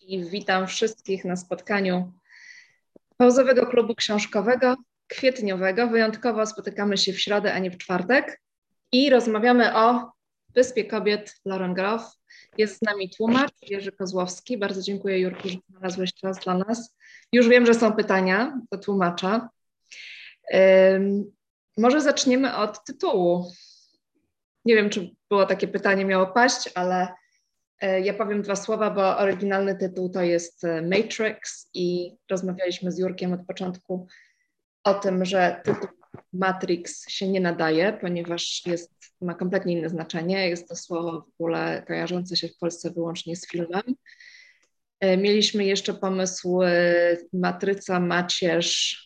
[0.00, 2.12] i witam wszystkich na spotkaniu
[3.16, 4.76] pauzowego klubu książkowego,
[5.08, 5.88] kwietniowego.
[5.88, 8.40] Wyjątkowo spotykamy się w środę, a nie w czwartek
[8.92, 10.12] i rozmawiamy o
[10.54, 12.02] Wyspie Kobiet Lauren Groff.
[12.58, 14.58] Jest z nami tłumacz Jerzy Kozłowski.
[14.58, 16.96] Bardzo dziękuję Jurku, że znalazłeś czas dla nas.
[17.32, 19.48] Już wiem, że są pytania do tłumacza.
[20.52, 21.32] Um,
[21.78, 23.52] może zaczniemy od tytułu.
[24.64, 27.08] Nie wiem, czy było takie pytanie miało paść, ale
[27.82, 33.32] ja powiem dwa słowa, bo oryginalny tytuł to jest e, Matrix i rozmawialiśmy z Jurkiem
[33.32, 34.06] od początku
[34.84, 35.88] o tym, że tytuł
[36.32, 40.48] Matrix się nie nadaje, ponieważ jest, ma kompletnie inne znaczenie.
[40.48, 43.82] Jest to słowo w ogóle kojarzące się w Polsce wyłącznie z filmem.
[45.00, 46.60] E, mieliśmy jeszcze pomysł
[47.32, 49.02] Matryca, Macierz.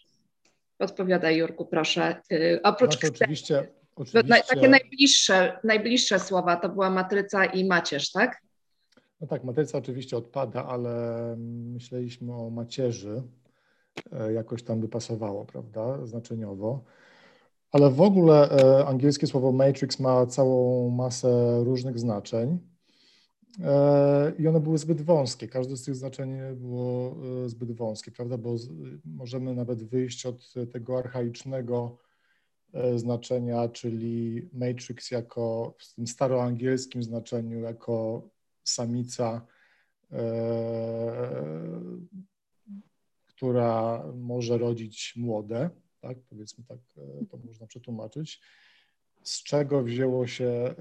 [0.78, 2.22] Odpowiadaj Jurku, proszę.
[2.62, 4.42] Oprócz znaczy, oczywiście, oczywiście...
[4.48, 8.42] Takie najbliższe, najbliższe słowa to była Matryca i Macierz, tak?
[9.20, 11.34] No tak, matryca oczywiście odpada, ale
[11.72, 13.22] myśleliśmy o macierzy,
[14.12, 16.84] e, jakoś tam by pasowało, prawda, znaczeniowo.
[17.72, 22.58] Ale w ogóle e, angielskie słowo matrix ma całą masę różnych znaczeń
[23.64, 25.48] e, i one były zbyt wąskie.
[25.48, 28.56] Każde z tych znaczeń było zbyt wąskie, prawda, bo
[29.04, 31.98] możemy nawet wyjść od tego archaicznego
[32.96, 38.22] znaczenia, czyli matrix jako w tym staroangielskim znaczeniu, jako
[38.64, 39.46] samica,
[40.12, 40.20] e,
[43.26, 48.40] która może rodzić młode, tak, powiedzmy tak, e, to można przetłumaczyć,
[49.22, 50.74] z czego wzięło się e,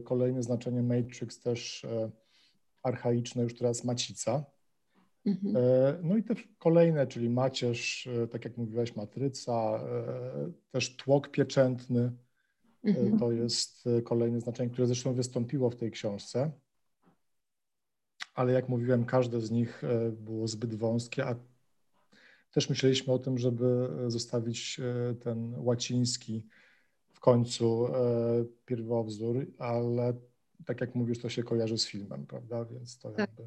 [0.00, 1.86] kolejne znaczenie matrix, też
[2.82, 4.44] archaiczne, już teraz macica.
[5.26, 5.54] Mhm.
[6.02, 9.80] No i te kolejne, czyli macierz, tak jak mówiłaś, matryca,
[10.70, 12.12] też tłok pieczętny,
[12.84, 13.18] mhm.
[13.18, 16.50] to jest kolejne znaczenie, które zresztą wystąpiło w tej książce
[18.36, 21.34] ale jak mówiłem, każde z nich e, było zbyt wąskie, a
[22.50, 26.46] też myśleliśmy o tym, żeby e, zostawić e, ten łaciński
[27.12, 27.88] w końcu
[28.66, 30.12] pierwowzór, ale
[30.66, 32.64] tak jak mówisz, to się kojarzy z filmem, prawda?
[32.64, 33.18] Więc to tak.
[33.18, 33.42] jakby.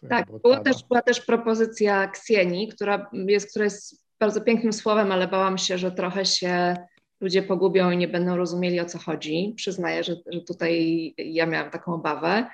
[0.00, 4.72] To tak, jakby była, też, była też propozycja Ksieni, która jest, która jest bardzo pięknym
[4.72, 6.76] słowem, ale bałam się, że trochę się
[7.20, 9.52] ludzie pogubią i nie będą rozumieli o co chodzi.
[9.56, 12.46] Przyznaję, że, że tutaj ja miałam taką obawę.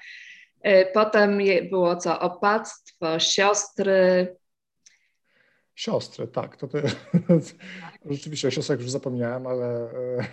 [0.62, 1.38] E, potem
[1.70, 2.20] było co?
[2.20, 4.36] Opactwo, siostry.
[5.74, 6.56] Siostry, tak.
[6.56, 6.78] To, to,
[8.10, 10.26] rzeczywiście o siostrach już zapomniałem, ale e,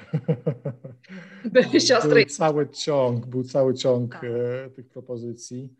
[1.45, 2.25] były siostry.
[2.25, 4.23] Był cały ciąg, był cały ciąg tak.
[4.23, 5.73] E, tych propozycji.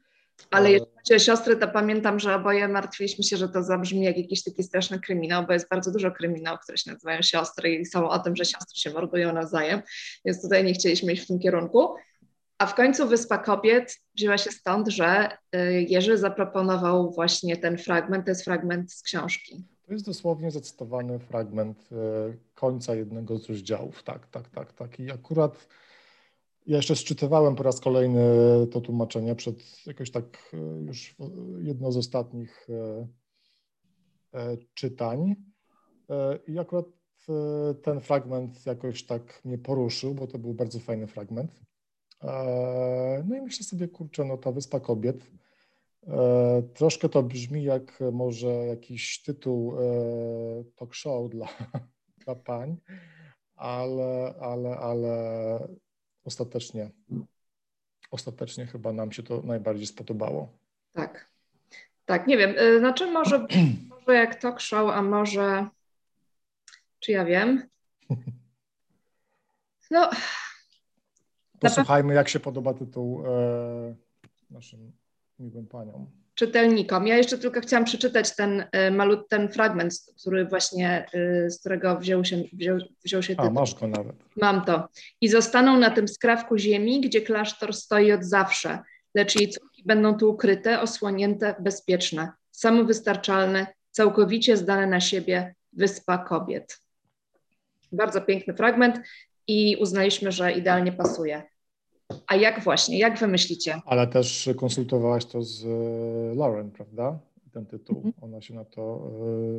[0.52, 4.18] Ale jeśli chodzi o siostry, to pamiętam, że oboje martwiliśmy się, że to zabrzmi jak
[4.18, 8.10] jakiś taki straszny kryminał, bo jest bardzo dużo kryminałów, które się nazywają siostry i są
[8.10, 9.82] o tym, że siostry się mordują nawzajem,
[10.26, 11.96] więc tutaj nie chcieliśmy iść w tym kierunku.
[12.58, 18.26] A w końcu Wyspa Kobiet wzięła się stąd, że y, Jerzy zaproponował właśnie ten fragment,
[18.26, 19.66] to jest fragment z książki.
[19.88, 21.96] To jest dosłownie zacytowany fragment y,
[22.54, 25.00] końca jednego z rozdziałów, tak, tak, tak, tak.
[25.00, 25.68] I akurat
[26.68, 28.24] ja jeszcze sczytywałem po raz kolejny
[28.72, 31.16] to tłumaczenie przed jakoś tak y, już
[31.62, 32.68] jedno z ostatnich
[34.74, 35.36] czytań.
[36.48, 36.86] I akurat
[37.82, 41.52] ten fragment jakoś tak mnie poruszył, bo to był bardzo fajny fragment.
[42.24, 45.32] E, no i myślę sobie, kurczę, no ta Wyspa Kobiet.
[46.08, 49.84] E, troszkę to brzmi jak może jakiś tytuł e,
[50.76, 51.48] talk show dla,
[52.26, 52.78] dla pań,
[53.56, 55.68] ale, ale, ale
[56.26, 56.90] ostatecznie,
[58.12, 60.58] ostatecznie chyba nam się to najbardziej spodobało.
[60.94, 61.30] Tak,
[62.06, 63.48] tak, nie wiem, znaczy może,
[63.90, 65.68] może jak talk show, a może,
[67.00, 67.64] czy ja wiem?
[69.92, 70.10] No,
[71.60, 73.96] Posłuchajmy, jak się podoba tytuł e,
[74.52, 74.92] naszym
[75.40, 76.08] miłym paniom.
[76.36, 77.08] Czytelnikom.
[77.08, 81.98] Ja jeszcze tylko chciałam przeczytać ten, e, malut, ten fragment, który właśnie, e, z którego
[81.98, 83.46] wziął się, wziął, wziął się tytuł.
[83.46, 84.16] A, masz go nawet.
[84.36, 84.88] Mam to.
[85.22, 88.80] I zostaną na tym skrawku ziemi, gdzie klasztor stoi od zawsze,
[89.14, 96.82] lecz jej córki będą tu ukryte, osłonięte, bezpieczne, samowystarczalne, całkowicie zdane na siebie wyspa kobiet.
[97.92, 99.00] Bardzo piękny fragment
[99.48, 101.44] i uznaliśmy, że idealnie pasuje.
[102.28, 103.82] A jak właśnie, jak wy myślicie?
[103.86, 107.20] Ale też konsultowałaś to z e, Lauren, prawda?
[107.54, 107.96] Ten tytuł.
[107.96, 108.14] Mhm.
[108.22, 109.12] Ona się na to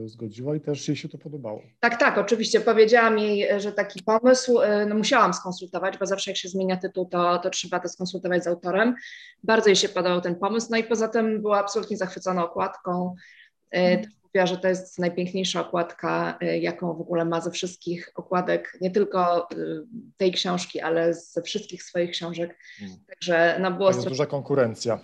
[0.05, 1.63] y, zgodziła i też jej się to podobało.
[1.81, 2.61] Tak, tak, oczywiście.
[2.61, 7.07] Powiedziałam jej, że taki pomysł, y, no musiałam skonsultować, bo zawsze jak się zmienia tytuł,
[7.07, 8.95] to, to trzeba to skonsultować z autorem.
[9.45, 13.15] Bardzo jej się podobał ten pomysł, no i poza tym była absolutnie zachwycona okładką.
[13.75, 18.79] Y, mhm że to jest najpiękniejsza okładka, y, jaką w ogóle ma ze wszystkich okładek,
[18.81, 19.57] nie tylko y,
[20.17, 22.59] tej książki, ale ze wszystkich swoich książek.
[22.79, 22.97] Hmm.
[23.09, 23.91] Także no było...
[23.91, 24.99] To jest duża konkurencja.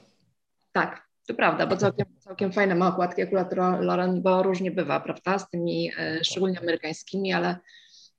[0.73, 5.39] Tak, To prawda, bo całkiem, całkiem fajne ma okładki akurat Lauren, bo różnie bywa, prawda,
[5.39, 7.57] z tymi e, szczególnie amerykańskimi, ale,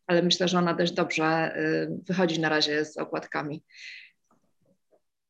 [0.07, 1.55] ale myślę, że ona dość dobrze
[2.07, 3.63] wychodzi na razie z okładkami.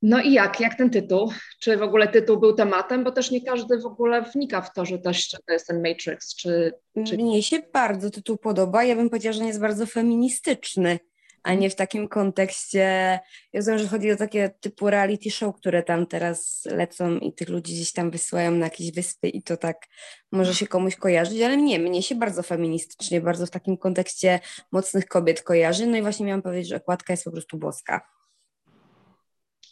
[0.04, 1.32] No i jak, jak ten tytuł?
[1.60, 3.04] Czy w ogóle tytuł był tematem?
[3.04, 5.12] Bo też nie każdy w ogóle wnika w to, że to,
[5.50, 6.36] jest ten Matrix.
[6.36, 6.74] Czy,
[7.08, 7.18] czy...
[7.18, 8.84] Mnie się bardzo tytuł podoba.
[8.84, 11.00] Ja bym powiedziała, że nie jest bardzo feministyczny
[11.44, 12.80] a nie w takim kontekście.
[13.54, 17.50] Ja rozumiem, że chodzi o takie typu reality show, które tam teraz lecą i tych
[17.50, 19.88] ludzi gdzieś tam wysyłają na jakieś wyspy i to tak
[20.32, 24.40] może się komuś kojarzyć, ale nie, mnie się bardzo feministycznie, bardzo w takim kontekście
[24.72, 25.88] mocnych kobiet kojarzy.
[25.88, 28.13] No i właśnie miałam powiedzieć, że okładka jest po prostu boska.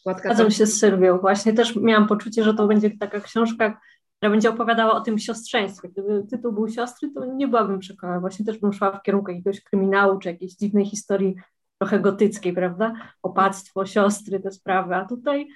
[0.06, 1.18] Zgadzam się z Sylwią.
[1.18, 3.80] Właśnie też miałam poczucie, że to będzie taka książka,
[4.18, 5.90] która będzie opowiadała o tym siostrzeństwie.
[5.90, 8.20] Gdyby tytuł był siostry, to nie byłabym przekonana.
[8.20, 11.36] Właśnie też bym szła w kierunku jakiegoś kryminału czy jakiejś dziwnej historii
[11.78, 12.94] trochę gotyckiej, prawda?
[13.24, 15.48] Opactwo, siostry, te sprawy, a tutaj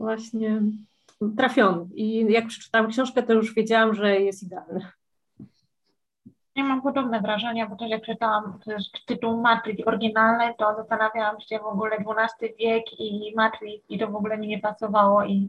[0.00, 0.62] właśnie
[1.36, 1.86] trafiony.
[1.94, 4.86] I jak przeczytałam książkę, to już wiedziałam, że jest idealny.
[6.56, 8.58] Ja mam podobne wrażenia, bo też jak czytałam
[9.06, 14.16] tytuł Matrix oryginalny, to zastanawiałam się w ogóle XII wiek i Matrix i to w
[14.16, 15.48] ogóle mi nie pasowało i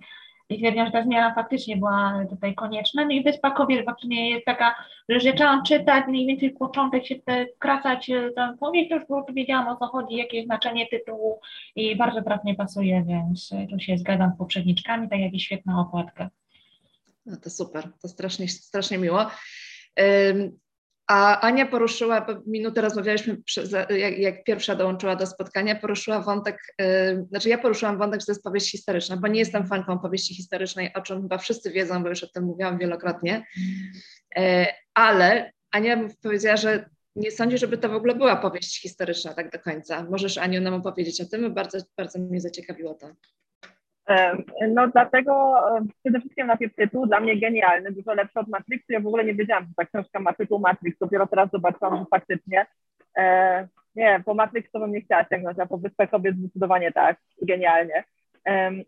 [0.49, 3.05] i stwierdziłam, że ta zmiana faktycznie była tutaj konieczna.
[3.05, 4.75] No i Wyspa Kobiet właśnie jest taka,
[5.09, 9.75] że zaczęłam czytać, mniej więcej początek się te, kracać tam powieść, to już wiedziałam o
[9.75, 11.39] co chodzi, jakie jest znaczenie tytułu
[11.75, 16.29] i bardzo trafnie pasuje, więc tu się zgadzam z poprzedniczkami, tak jak i świetna okładka.
[17.25, 19.25] No to super, to strasznie, strasznie miło.
[21.07, 23.37] A Ania poruszyła, minutę rozmawialiśmy,
[23.89, 28.31] jak, jak, pierwsza dołączyła do spotkania, poruszyła wątek, yy, znaczy ja poruszyłam wątek, że to
[28.31, 32.09] jest powieść historyczna, bo nie jestem fanką powieści historycznej, o czym chyba wszyscy wiedzą, bo
[32.09, 33.45] już o tym mówiłam wielokrotnie,
[34.35, 34.43] yy,
[34.93, 39.59] ale Ania powiedziała, że nie sądzi, żeby to w ogóle była powieść historyczna tak do
[39.59, 40.03] końca.
[40.03, 41.53] Możesz Aniu nam opowiedzieć o tym?
[41.53, 43.07] Bardzo, bardzo mnie zaciekawiło to.
[44.69, 45.53] No dlatego
[46.03, 48.93] przede wszystkim najpierw tytuł dla mnie genialny, dużo lepszy od Matrixu.
[48.93, 50.99] Ja w ogóle nie wiedziałam, że ta książka ma tytuł Matrix.
[50.99, 52.65] Dopiero teraz zobaczyłam, że faktycznie.
[53.17, 57.17] E, nie, po Matrix to bym nie chciała sięgnąć, a po Wyspę Kobiet zdecydowanie tak,
[57.41, 58.03] genialnie.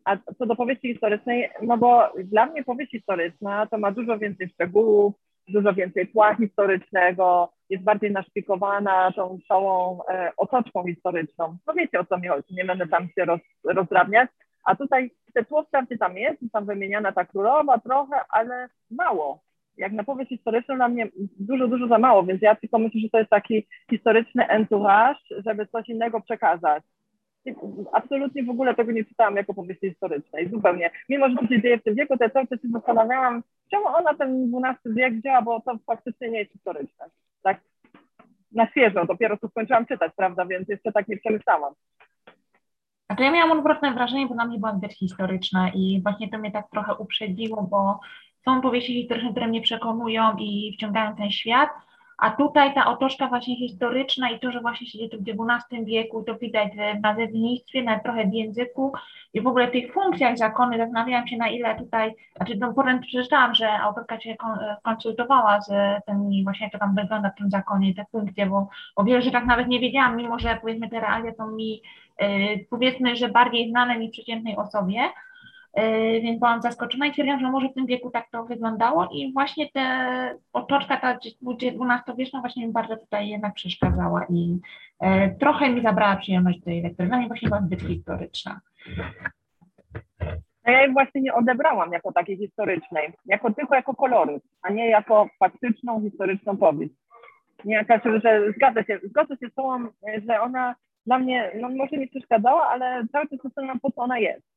[0.05, 4.49] A co do powieści historycznej, no bo dla mnie powieść historyczna to ma dużo więcej
[4.49, 5.13] szczegółów,
[5.47, 11.57] dużo więcej tła historycznego, jest bardziej naszpikowana tą całą e, otoczką historyczną.
[11.67, 14.29] No wiecie o co mi chodzi, nie będę tam się roz, rozdrabniać,
[14.65, 19.39] a tutaj te tło wprawdzie tam jest, tam wymieniana ta królowa trochę, ale mało.
[19.77, 21.07] Jak na powieść historyczną dla mnie
[21.39, 25.67] dużo, dużo za mało, więc ja tylko myślę, że to jest taki historyczny enturaż, żeby
[25.67, 26.83] coś innego przekazać.
[27.93, 30.91] Absolutnie w ogóle tego nie czytałam jako powieści historycznej, zupełnie.
[31.09, 33.87] Mimo, że to się dzieje w tym wieku, to ja cały czas się zastanawiałam, czemu
[33.87, 37.05] ona ten XII wiek wzięła, bo to faktycznie nie jest historyczne.
[37.43, 37.59] Tak
[38.51, 41.73] na świeżo, dopiero co skończyłam czytać, prawda, więc jeszcze tak nie przemyślałam.
[43.07, 46.37] A to ja miałam odwrotne wrażenie, bo na mnie była zbyt historyczna i właśnie to
[46.37, 47.99] mnie tak trochę uprzedziło, bo
[48.45, 51.69] są powieści historyczne, które mnie przekonują i wciągają ten świat,
[52.17, 55.85] a tutaj ta otoczka właśnie historyczna i to, że właśnie się dzieje to w XII
[55.85, 58.93] wieku, to widać w nazewnictwie, nawet trochę w języku
[59.33, 63.55] i w ogóle tych funkcjach zakony, zastanawiałam się na ile tutaj, znaczy no potem przeczytałam,
[63.55, 64.35] że autorka się
[64.83, 65.69] konsultowała z
[66.05, 69.67] tym właśnie to tam wygląda w tym zakonie, te funkcje, bo o wielu rzeczach nawet
[69.67, 71.81] nie wiedziałam, mimo że powiedzmy te realia są mi
[72.69, 74.99] powiedzmy, że bardziej znane mi przeciętnej osobie,
[75.79, 79.33] y, więc byłam zaskoczona i twierdziłam, że może w tym wieku tak to wyglądało i
[79.33, 80.09] właśnie ta
[80.53, 81.17] otoczka ta
[81.47, 84.59] XII-wieczna właśnie mi bardzo tutaj jednak przeszkadzała i
[85.03, 87.07] y, trochę mi zabrała przyjemność tej lektury.
[87.07, 88.61] Dla mnie właśnie była zbyt historyczna.
[90.65, 94.89] No ja jej właśnie nie odebrałam jako takiej historycznej, jako tylko jako kolory, a nie
[94.89, 96.93] jako faktyczną, historyczną powieść.
[97.65, 99.87] Nie jakaś, że zgadza się, zgodzę się z tobą,
[100.27, 104.19] że ona dla mnie, no może mi przeszkadzała, ale cały czas zastanawiam, po co ona
[104.19, 104.55] jest.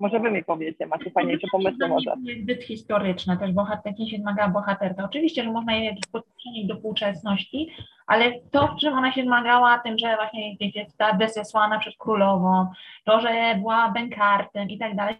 [0.00, 2.14] Może wy mi powiecie, macie fajniejsze pomysły może.
[2.22, 5.04] Jest zbyt historyczna, też bohater, się zmagała bohaterka.
[5.04, 7.72] Oczywiście, że można jej jakieś podtrzymać do współczesności,
[8.06, 12.66] ale to, w czym ona się zmagała, tym, że właśnie wiecie, ta bezesłana przez królową,
[13.04, 15.16] to, że była bękartem i tak dalej,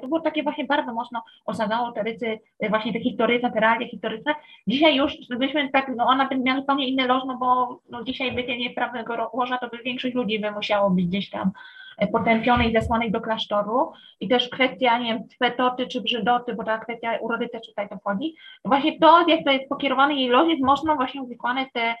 [0.00, 3.88] to było takie właśnie bardzo mocno osadzało te rysy, y, właśnie te historyczne, te realia
[3.88, 4.34] historyczne.
[4.66, 8.32] Dzisiaj już byśmy tak, no ona by miała zupełnie inny los, no bo no dzisiaj
[8.32, 11.50] bycie nieprawnego łoża, to by większość ludzi by musiało być gdzieś tam
[12.02, 16.78] y, potępionych, zesłanych do klasztoru i też kwestia, nie wiem, fetoty czy brzydoty, bo ta
[16.78, 18.34] kwestia urody też tutaj to wchodzi.
[18.64, 21.94] Właśnie to, jak to jest pokierowane jej los, jest mocno właśnie uwikłane te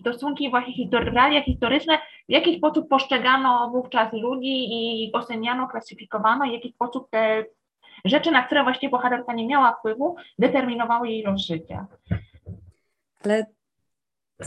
[0.00, 4.66] stosunki właśnie realia historyczne, w jaki sposób postrzegano wówczas ludzi
[5.04, 7.44] i oceniano, klasyfikowano, w jaki sposób te
[8.04, 11.86] rzeczy, na które właśnie bohaterka nie miała wpływu, determinowały jej los życia.
[13.24, 13.46] Ale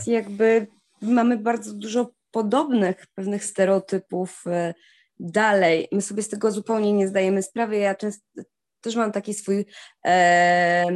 [0.06, 0.66] jakby
[1.02, 4.74] mamy bardzo dużo podobnych pewnych stereotypów e,
[5.20, 5.88] dalej.
[5.92, 7.76] My sobie z tego zupełnie nie zdajemy sprawy.
[7.76, 8.42] Ja często
[8.80, 9.66] też mam taki swój
[10.06, 10.86] e,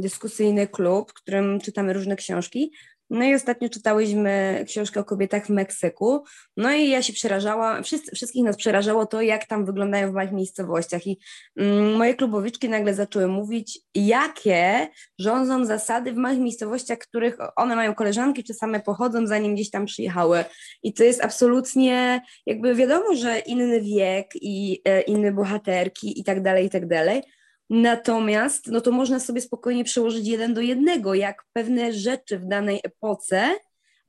[0.00, 2.72] dyskusyjny klub, w którym czytamy różne książki.
[3.10, 6.24] No i ostatnio czytałyśmy książkę o kobietach w Meksyku.
[6.56, 10.32] No i ja się przerażała, wszyscy, wszystkich nas przerażało to, jak tam wyglądają w małych
[10.32, 11.06] miejscowościach.
[11.06, 11.18] I
[11.56, 17.94] mm, moje klubowiczki nagle zaczęły mówić, jakie rządzą zasady w małych miejscowościach, których one mają
[17.94, 20.44] koleżanki, czy same pochodzą, zanim gdzieś tam przyjechały.
[20.82, 26.42] I to jest absolutnie, jakby wiadomo, że inny wiek i e, inne bohaterki i tak
[26.42, 27.22] dalej, i tak dalej
[27.70, 32.80] Natomiast no to można sobie spokojnie przełożyć jeden do jednego, jak pewne rzeczy w danej
[32.84, 33.54] epoce,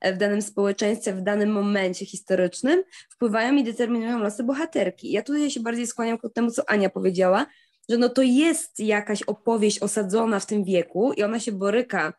[0.00, 5.12] e, w danym społeczeństwie, w danym momencie historycznym wpływają i determinują losy bohaterki.
[5.12, 7.46] Ja tutaj się bardziej skłaniam ku temu, co Ania powiedziała,
[7.88, 12.12] że no to jest jakaś opowieść osadzona w tym wieku i ona się boryka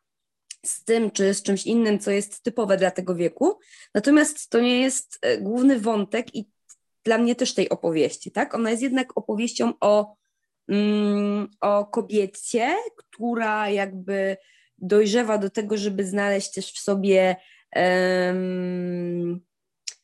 [0.65, 3.59] z tym czy z czymś innym, co jest typowe dla tego wieku.
[3.93, 6.49] Natomiast to nie jest e, główny wątek i
[7.03, 8.55] dla mnie też tej opowieści, tak?
[8.55, 10.16] Ona jest jednak opowieścią o
[11.61, 14.37] o kobiecie, która jakby
[14.77, 17.35] dojrzewa do tego, żeby znaleźć też w sobie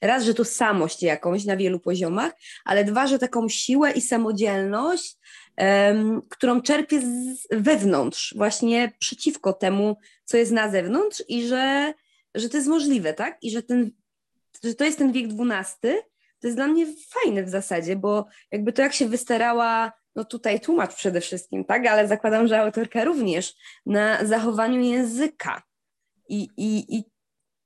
[0.02, 2.34] raz, że to samość jakąś na wielu poziomach,
[2.66, 5.18] ale dwa, że taką siłę i samodzielność,
[6.30, 11.94] którą czerpie z wewnątrz, właśnie przeciwko temu, co jest na zewnątrz i że,
[12.36, 13.38] że to jest możliwe, tak?
[13.42, 13.92] I że, ten,
[14.64, 15.94] że to jest ten wiek XII,
[16.40, 20.60] to jest dla mnie fajne w zasadzie, bo jakby to, jak się wystarała no tutaj
[20.60, 23.54] tłumacz przede wszystkim, tak, ale zakładam, że autorka również
[23.86, 25.62] na zachowaniu języka
[26.30, 27.04] i, i, i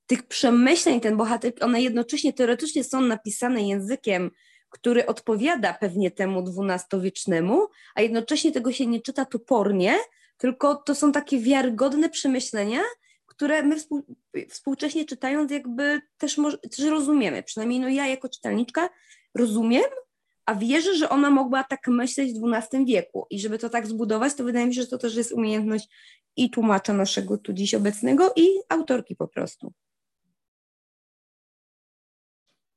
[0.08, 4.32] tych przemyśleń, ten bohater, one jednocześnie teoretycznie są napisane językiem,
[4.70, 9.98] który odpowiada pewnie temu dwunastowiecznemu, a jednocześnie tego się nie czyta topornie,
[10.38, 12.82] tylko to są takie wiarygodne przemyślenia,
[13.26, 14.06] które my współ,
[14.50, 18.90] współcześnie czytając jakby też, może, też rozumiemy, przynajmniej no ja jako czytelniczka
[19.36, 19.84] rozumiem,
[20.48, 24.36] a wierzę, że ona mogła tak myśleć w XII wieku i żeby to tak zbudować,
[24.36, 25.90] to wydaje mi się, że to też jest umiejętność
[26.38, 29.74] i tłumacza naszego tu dziś obecnego i autorki po prostu.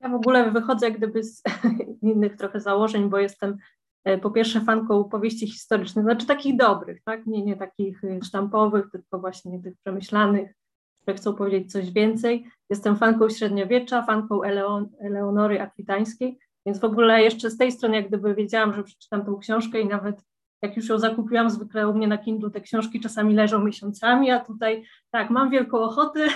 [0.01, 1.43] Ja w ogóle wychodzę jak gdyby z
[2.03, 3.57] innych trochę założeń, bo jestem
[4.05, 7.27] e, po pierwsze fanką powieści historycznych, znaczy takich dobrych, tak?
[7.27, 10.55] Nie, nie takich e, sztampowych, tylko właśnie tych przemyślanych,
[11.03, 12.47] które chcą powiedzieć coś więcej.
[12.71, 18.09] Jestem fanką średniowiecza, fanką Eleon Eleonory Akwitańskiej, więc w ogóle jeszcze z tej strony, jak
[18.09, 20.25] gdyby wiedziałam, że przeczytam tą książkę i nawet
[20.63, 24.41] jak już ją zakupiłam, zwykle u mnie na Kindle te książki czasami leżą miesiącami, a
[24.41, 26.27] tutaj tak, mam wielką ochotę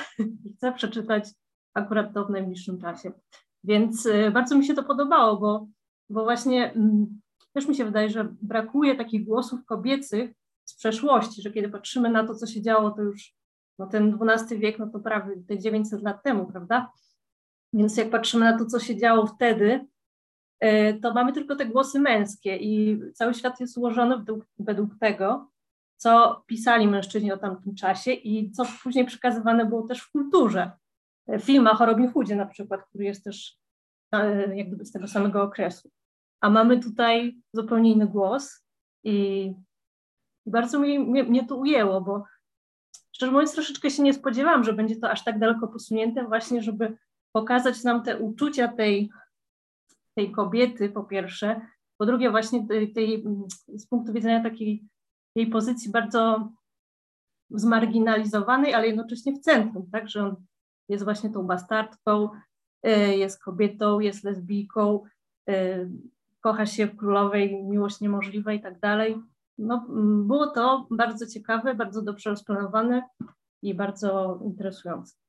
[0.45, 1.28] i chcę przeczytać
[1.75, 3.12] akurat to w najbliższym czasie.
[3.64, 5.66] Więc y, bardzo mi się to podobało, bo,
[6.11, 7.21] bo właśnie mm,
[7.52, 10.31] też mi się wydaje, że brakuje takich głosów kobiecych
[10.64, 13.35] z przeszłości, że kiedy patrzymy na to, co się działo, to już
[13.78, 16.93] no ten XII wiek, no to prawie te 900 lat temu, prawda?
[17.73, 19.87] Więc jak patrzymy na to, co się działo wtedy,
[21.02, 25.50] to mamy tylko te głosy męskie i cały świat jest ułożony według, według tego,
[25.97, 30.71] co pisali mężczyźni o tamtym czasie i co później przekazywane było też w kulturze.
[31.28, 33.59] W filmach o Robin Hoodzie na przykład, który jest też
[34.12, 35.90] e, jak gdyby z tego samego okresu.
[36.40, 38.64] A mamy tutaj zupełnie inny głos
[39.04, 39.47] i,
[40.47, 42.25] i bardzo mnie, mnie, mnie to ujęło, bo
[43.12, 46.97] szczerze mówiąc troszeczkę się nie spodziewałam, że będzie to aż tak daleko posunięte właśnie, żeby
[47.33, 49.11] pokazać nam te uczucia tej
[50.14, 51.61] tej kobiety po pierwsze,
[51.99, 53.25] po drugie właśnie tej, tej,
[53.68, 54.88] z punktu widzenia takiej
[55.37, 56.52] jej pozycji bardzo
[57.50, 60.37] zmarginalizowanej, ale jednocześnie w centrum, tak, że on
[60.88, 62.28] jest właśnie tą bastardką,
[62.83, 65.02] e, jest kobietą, jest lesbijką,
[65.49, 65.88] e,
[66.40, 69.16] kocha się w królowej, miłość niemożliwa i tak dalej.
[69.59, 69.87] No,
[70.26, 73.02] było to bardzo ciekawe, bardzo dobrze rozplanowane
[73.62, 75.24] i bardzo interesujące.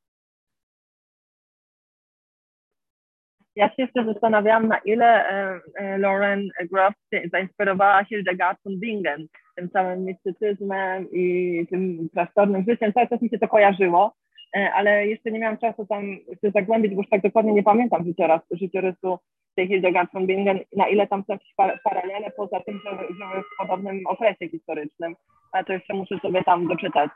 [3.55, 6.95] Ja się jeszcze zastanawiałam, na ile e, e, Lauren Groff
[7.31, 12.93] zainspirowała Hildegard von Bingen tym całym mistycyzmem i tym klasztornym życiem.
[12.93, 14.13] Cały czas mi się to kojarzyło,
[14.55, 18.05] e, ale jeszcze nie miałam czasu tam się zagłębić, bo już tak dokładnie nie pamiętam
[18.05, 19.19] życiorysu, życiorysu
[19.55, 23.57] tej Hildegard von Bingen, na ile tam są jakieś paralele poza tym, że żyły w
[23.57, 25.15] podobnym okresie historycznym.
[25.51, 27.11] Ale to jeszcze muszę sobie tam doczytać.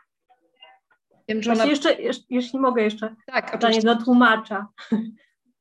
[1.29, 1.65] Wiem, że ona...
[1.65, 1.89] jeszcze,
[2.29, 4.67] jeśli mogę jeszcze tak, pytanie do tłumacza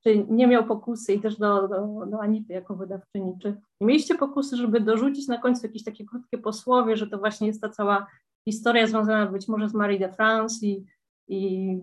[0.05, 3.49] czy nie miał pokusy i też do, do, do Anity jako wydawczyni, czy
[3.81, 7.61] nie mieliście pokusy, żeby dorzucić na końcu jakieś takie krótkie posłowie, że to właśnie jest
[7.61, 8.07] ta cała
[8.49, 10.85] historia związana być może z Marie de France i,
[11.29, 11.81] i,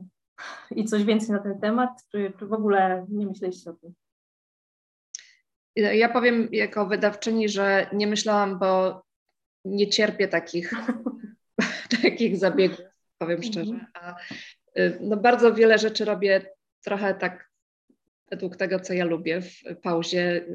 [0.71, 3.93] i coś więcej na ten temat, czy, czy w ogóle nie myśleliście o tym?
[5.75, 9.01] Ja powiem jako wydawczyni, że nie myślałam, bo
[9.65, 10.73] nie cierpię takich,
[12.01, 12.81] takich zabiegów,
[13.17, 13.85] powiem szczerze.
[13.93, 14.15] A,
[14.77, 17.49] y, no bardzo wiele rzeczy robię trochę tak
[18.29, 20.45] według tego, co ja lubię w pauzie.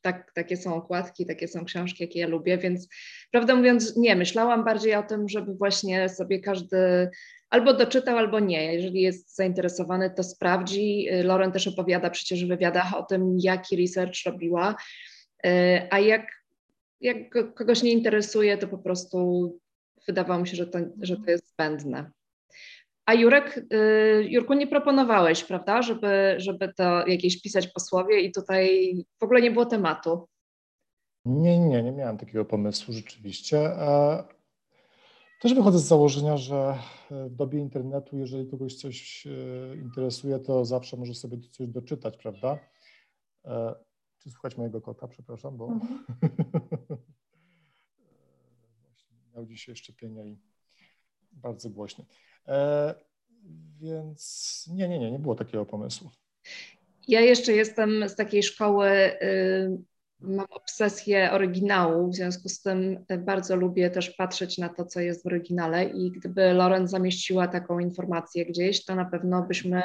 [0.00, 2.88] Tak, takie są okładki, takie są książki, jakie ja lubię, więc
[3.32, 7.10] prawdę mówiąc, nie, myślałam bardziej o tym, żeby właśnie sobie każdy
[7.50, 8.74] albo doczytał, albo nie.
[8.74, 11.08] Jeżeli jest zainteresowany, to sprawdzi.
[11.24, 14.76] Lauren też opowiada przecież w wywiadach o tym, jaki research robiła,
[15.90, 16.26] a jak,
[17.00, 17.16] jak
[17.54, 19.50] kogoś nie interesuje, to po prostu
[20.06, 22.10] wydawało mi się, że to, że to jest zbędne.
[23.06, 28.94] A Jurek, y, Jurku, nie proponowałeś, prawda, żeby, żeby to jakieś pisać posłowie i tutaj
[29.20, 30.28] w ogóle nie było tematu.
[31.24, 33.58] Nie, nie, nie miałem takiego pomysłu rzeczywiście.
[33.58, 34.24] E,
[35.40, 36.78] też wychodzę z założenia, że
[37.10, 39.30] w dobie internetu, jeżeli kogoś coś e,
[39.76, 42.58] interesuje, to zawsze może sobie coś doczytać, prawda?
[43.44, 43.74] E,
[44.18, 46.04] czy słuchać mojego kota, przepraszam, bo mhm.
[49.34, 50.38] miał dzisiaj szczepienia i
[51.32, 52.04] bardzo głośny.
[52.48, 52.94] E,
[53.80, 56.10] więc nie, nie, nie, nie było takiego pomysłu.
[57.08, 58.88] Ja jeszcze jestem z takiej szkoły,
[59.22, 59.78] y,
[60.20, 65.22] mam obsesję oryginału, w związku z tym bardzo lubię też patrzeć na to, co jest
[65.22, 69.82] w oryginale i gdyby Loren zamieściła taką informację gdzieś, to na pewno byśmy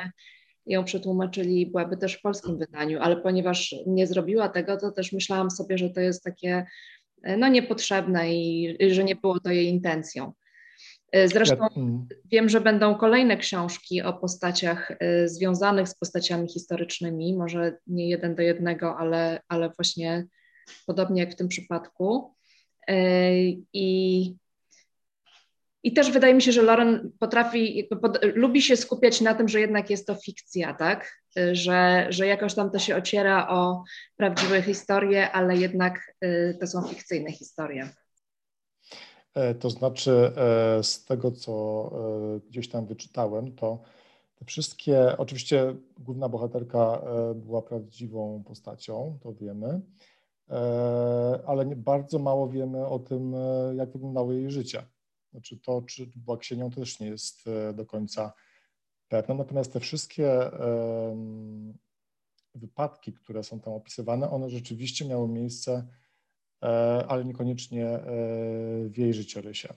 [0.65, 5.51] ją przetłumaczyli, byłaby też w polskim wydaniu, ale ponieważ nie zrobiła tego, to też myślałam
[5.51, 6.65] sobie, że to jest takie
[7.37, 10.33] no niepotrzebne i, i że nie było to jej intencją.
[11.11, 12.07] E, zresztą mm.
[12.25, 18.35] wiem, że będą kolejne książki o postaciach e, związanych z postaciami historycznymi, może nie jeden
[18.35, 20.25] do jednego, ale, ale właśnie
[20.85, 22.33] podobnie jak w tym przypadku.
[22.87, 23.33] E,
[23.73, 24.35] I,
[25.83, 29.59] i też wydaje mi się, że Lauren potrafi, pod, lubi się skupiać na tym, że
[29.59, 31.21] jednak jest to fikcja, tak?
[31.51, 33.83] Że, że jakoś tam to się ociera o
[34.17, 36.15] prawdziwe historie, ale jednak
[36.59, 37.89] to są fikcyjne historie.
[39.33, 41.51] E, to znaczy, e, z tego, co
[42.35, 43.81] e, gdzieś tam wyczytałem, to
[44.35, 47.01] te wszystkie, oczywiście główna bohaterka
[47.35, 49.81] była prawdziwą postacią, to wiemy,
[51.47, 53.35] ale bardzo mało wiemy o tym,
[53.75, 54.83] jak wyglądało jej życie.
[55.31, 58.33] Znaczy to, czy była księgą, też nie jest do końca
[59.07, 59.35] pewne.
[59.35, 60.51] Natomiast te wszystkie
[62.55, 65.87] wypadki, które są tam opisywane, one rzeczywiście miały miejsce
[67.07, 68.01] ale niekoniecznie e,
[68.89, 69.73] w jej życiorysie.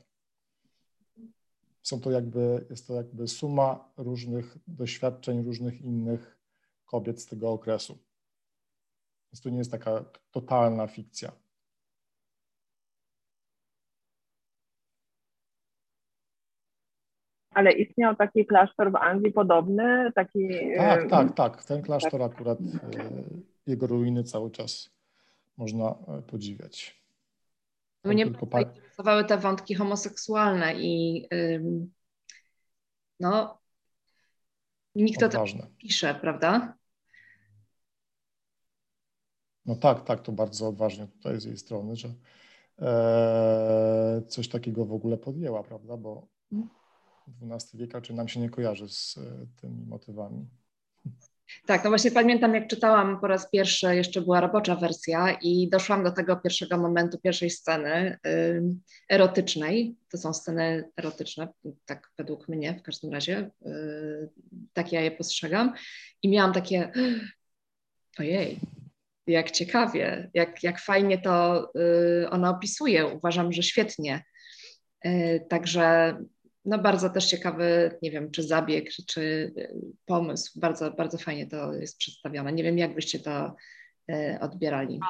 [1.83, 6.39] Są to jakby, jest to jakby suma różnych doświadczeń, różnych innych
[6.87, 7.99] kobiet z tego okresu.
[9.33, 11.33] Więc to nie jest taka totalna fikcja.
[17.51, 20.13] Ale istniał taki klasztor w Anglii podobny?
[20.15, 21.65] Taki, tak, tak, tak.
[21.65, 22.33] Ten klasztor tak.
[22.33, 22.65] akurat, e,
[23.67, 24.94] jego ruiny cały czas
[25.57, 27.05] można e, podziwiać.
[28.05, 28.63] Mnie par...
[28.63, 31.27] interesowały te wątki homoseksualne i
[33.21, 33.59] no
[34.95, 35.47] nikt to tak
[35.79, 36.77] pisze, prawda?
[39.67, 42.15] No tak, tak, to bardzo odważnie tutaj z jej strony, że
[42.79, 46.29] e, coś takiego w ogóle podjęła, prawda, bo
[47.43, 50.49] XII wiek czy nam się nie kojarzy z e, tymi motywami.
[51.67, 56.05] Tak, no właśnie pamiętam, jak czytałam po raz pierwszy, jeszcze była robocza wersja i doszłam
[56.05, 58.63] do tego pierwszego momentu, pierwszej sceny y,
[59.11, 59.97] erotycznej.
[60.11, 61.49] To są sceny erotyczne,
[61.87, 63.51] tak według mnie w każdym razie.
[63.67, 64.29] Y,
[64.73, 65.73] tak ja je postrzegam.
[66.23, 66.93] I miałam takie,
[68.19, 68.61] ojej,
[69.27, 71.65] jak ciekawie, jak, jak fajnie to
[72.23, 73.07] y, ona opisuje.
[73.07, 74.23] Uważam, że świetnie.
[75.07, 76.17] Y, także
[76.65, 79.75] no bardzo też ciekawy, nie wiem, czy zabieg, czy y,
[80.07, 80.61] pomysł.
[80.61, 82.53] Bardzo, bardzo fajnie to jest przedstawione.
[82.53, 83.55] Nie wiem, jak byście to
[84.11, 85.01] y, odbierali.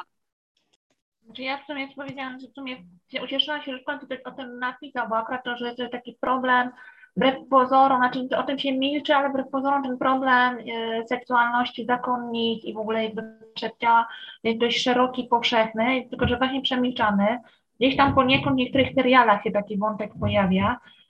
[1.24, 2.76] Znaczy ja w sumie powiedziałam, że w sumie
[3.24, 6.70] ucieszyłam się, że w końcu o tym napisał, bo akurat to, że jest taki problem,
[7.16, 12.64] wbrew pozorom, znaczy o tym się milczy, ale wbrew pozorom ten problem y, seksualności zakonnic
[12.64, 13.22] i w ogóle jakby
[13.54, 14.08] przeciała
[14.42, 17.38] jest dość szeroki, powszechny, tylko że właśnie przemilczany.
[17.80, 21.03] Gdzieś tam poniekąd w niektórych serialach się taki wątek pojawia, E,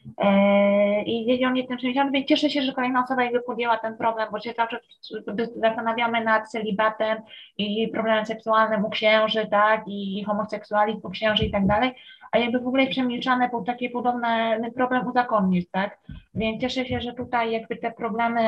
[1.07, 4.29] i wiedział nie tym przemyślany, więc cieszę się, że kolejna osoba jakby podjęła ten problem,
[4.33, 4.81] bo się zawsze
[5.57, 7.19] zastanawiamy nad celibatem
[7.59, 11.95] i problemem seksualnym u księży, tak, i homoseksualizm u księży i tak dalej,
[12.33, 15.99] a jakby w ogóle przemilczane był taki podobny problem u zakonnic, tak,
[16.35, 18.43] więc cieszę się, że tutaj jakby te problemy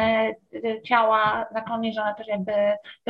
[0.55, 2.53] y, ciała zakonnic, że one też jakby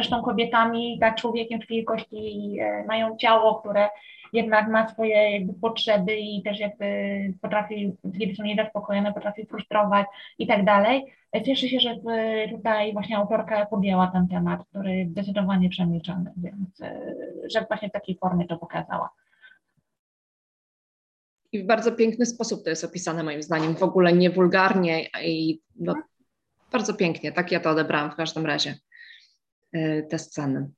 [0.03, 3.89] są kobietami, tak, człowiekiem w kości e, mają ciało, które
[4.37, 6.87] jednak ma swoje jakby potrzeby i też jakby
[7.43, 10.07] potrafi, kiedy są niezaspokojone, potrafi frustrować
[10.39, 11.05] i tak dalej.
[11.45, 11.97] Cieszę się, że
[12.51, 17.15] tutaj właśnie autorka podjęła ten temat, który zdecydowanie przemilczany, więc e,
[17.51, 19.11] że właśnie w takiej formie to pokazała.
[21.53, 25.61] I w bardzo piękny sposób to jest opisane moim zdaniem, w ogóle nie wulgarnie i
[25.77, 25.95] no,
[26.73, 28.75] bardzo pięknie, tak ja to odebrałam w każdym razie.
[29.75, 30.71] y, te sceny.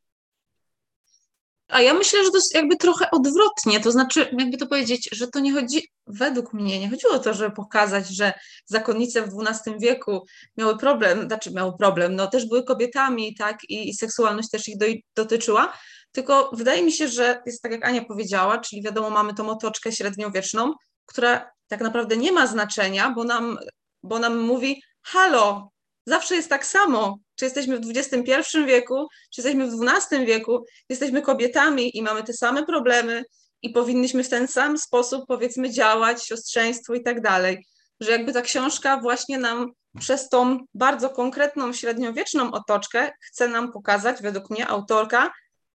[1.69, 5.29] A ja myślę, że to jest jakby trochę odwrotnie, to znaczy, jakby to powiedzieć, że
[5.29, 8.33] to nie chodzi, według mnie, nie chodziło o to, żeby pokazać, że
[8.67, 10.27] zakonnice w XII wieku
[10.57, 14.79] miały problem, znaczy miały problem, no też były kobietami, tak, i, i seksualność też ich
[14.79, 15.73] do, dotyczyła,
[16.13, 19.93] tylko wydaje mi się, że jest tak, jak Ania powiedziała, czyli wiadomo, mamy tą otoczkę
[19.93, 20.75] średniowieczną,
[21.07, 23.59] która tak naprawdę nie ma znaczenia, bo nam,
[24.03, 25.71] bo nam mówi, halo,
[26.07, 31.23] zawsze jest tak samo, czy jesteśmy w XXI wieku, czy jesteśmy w XII wieku, jesteśmy
[31.23, 33.25] kobietami i mamy te same problemy
[33.63, 37.67] i powinniśmy w ten sam sposób, powiedzmy, działać, siostrzeństwo i tak dalej.
[38.01, 44.23] Że jakby ta książka właśnie nam przez tą bardzo konkretną średniowieczną otoczkę chce nam pokazać,
[44.23, 45.33] według mnie, autorka,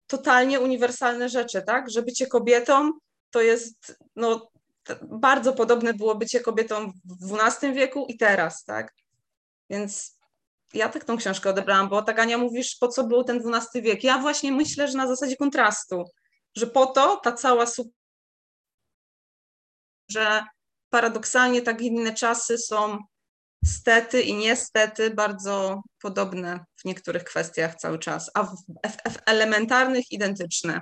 [0.07, 1.89] totalnie uniwersalne rzeczy, tak?
[1.89, 2.91] Że bycie kobietą
[3.31, 4.51] to jest, no,
[5.01, 8.93] bardzo podobne było bycie kobietą w XII wieku i teraz, tak?
[9.69, 10.20] Więc
[10.73, 14.03] ja tak tą książkę odebrałam, bo tak Ania mówisz, po co był ten XII wiek?
[14.03, 16.03] Ja właśnie myślę, że na zasadzie kontrastu,
[16.55, 17.65] że po to ta cała
[20.09, 20.43] że
[20.89, 22.97] paradoksalnie tak inne czasy są
[23.65, 28.55] stety i niestety bardzo podobne w niektórych kwestiach cały czas, a w,
[28.85, 30.81] w, w elementarnych identyczne.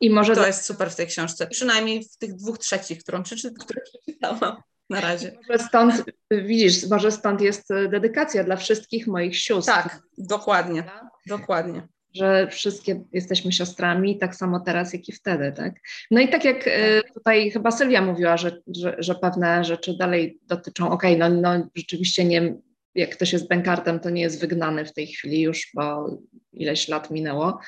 [0.00, 4.62] I może to jest super w tej książce, przynajmniej w tych dwóch trzecich, którą przeczytałam
[4.90, 5.38] na razie.
[5.48, 9.72] Może stąd, widzisz, może stąd jest dedykacja dla wszystkich moich sióstr.
[9.72, 10.84] Tak, dokładnie,
[11.26, 11.88] dokładnie.
[12.14, 15.74] Że wszystkie jesteśmy siostrami, tak samo teraz, jak i wtedy, tak?
[16.10, 20.38] No i tak jak e, tutaj chyba Sylwia mówiła, że, że, że pewne rzeczy dalej
[20.42, 22.54] dotyczą, okej, okay, no, no rzeczywiście nie,
[22.94, 26.16] jak ktoś jest bękartem, to nie jest wygnany w tej chwili już, bo
[26.52, 27.58] ileś lat minęło,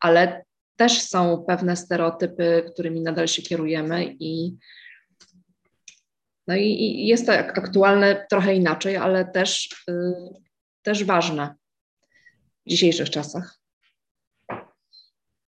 [0.00, 0.44] ale
[0.76, 4.56] też są pewne stereotypy, którymi nadal się kierujemy i
[6.48, 9.94] no i, i jest to aktualne trochę inaczej, ale też, y,
[10.82, 11.54] też ważne
[12.66, 13.58] w dzisiejszych czasach.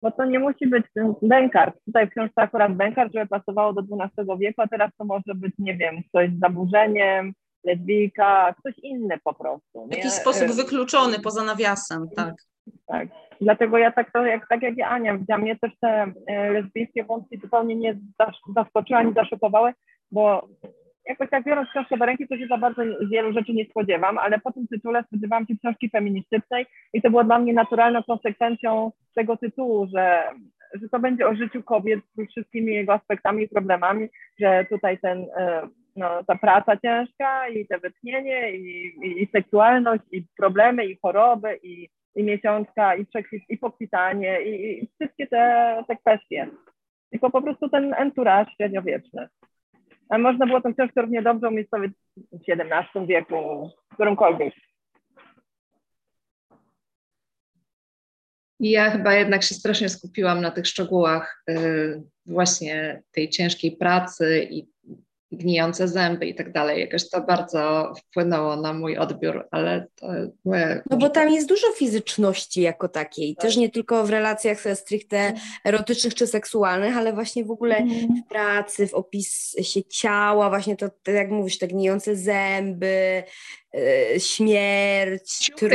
[0.01, 0.85] Bo to nie musi być
[1.21, 1.75] bękart.
[1.85, 5.53] Tutaj w książce akurat bękart, żeby pasowało do XII wieku, a teraz to może być,
[5.59, 9.87] nie wiem, ktoś z zaburzeniem, lesbijka, ktoś inny po prostu.
[9.87, 12.35] W jakiś sposób y, wykluczony poza nawiasem, tak.
[12.87, 13.07] Tak.
[13.41, 16.13] Dlatego ja tak, to, jak, tak jak ja Ania widziałam, mnie też te y,
[16.53, 17.97] lesbijskie wątki zupełnie nie
[18.55, 19.73] zaskoczyły ani zaszokowały,
[20.11, 20.47] bo
[21.07, 24.39] jakoś tak biorąc książkę do ręki, to się za bardzo wielu rzeczy nie spodziewam, ale
[24.39, 29.37] po tym tytule spodziewałam się książki feministycznej i to było dla mnie naturalną konsekwencją tego
[29.37, 30.23] tytułu, że,
[30.73, 35.25] że to będzie o życiu kobiet z wszystkimi jego aspektami i problemami, że tutaj ten,
[35.37, 40.97] e, no, ta praca ciężka i te wytchnienie i, i, i seksualność i problemy i
[41.01, 46.47] choroby i, i miesiączka i, przekwit, i pokwitanie i, i wszystkie te, te kwestie.
[47.09, 49.27] Tylko po prostu ten entourage średniowieczny.
[50.09, 54.53] Można było tę książkę równie dobrze umieć sobie w XVII wieku, w którymkolwiek.
[58.59, 64.67] Ja chyba jednak się strasznie skupiłam na tych szczegółach y, właśnie tej ciężkiej pracy i
[65.31, 66.81] gnijące zęby i tak dalej.
[66.81, 70.07] Jakoś to bardzo wpłynęło na mój odbiór, ale to
[70.45, 70.81] moje...
[70.89, 73.41] No bo tam jest dużo fizyczności jako takiej, tak.
[73.41, 75.33] też nie tylko w relacjach stricte
[75.65, 78.07] erotycznych czy seksualnych, ale właśnie w ogóle mhm.
[78.15, 83.23] w pracy, w opisie ciała, właśnie to, to jak mówisz, te gnijące zęby,
[83.73, 85.71] yy, śmierć, trup.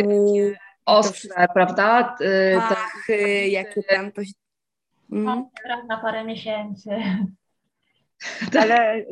[0.87, 2.17] Ostre, prawda?
[2.21, 4.23] Yy, Pachy, jakie tam to...
[5.13, 5.45] Mm.
[5.69, 6.91] Raz na parę miesięcy.
[8.63, 9.05] Ale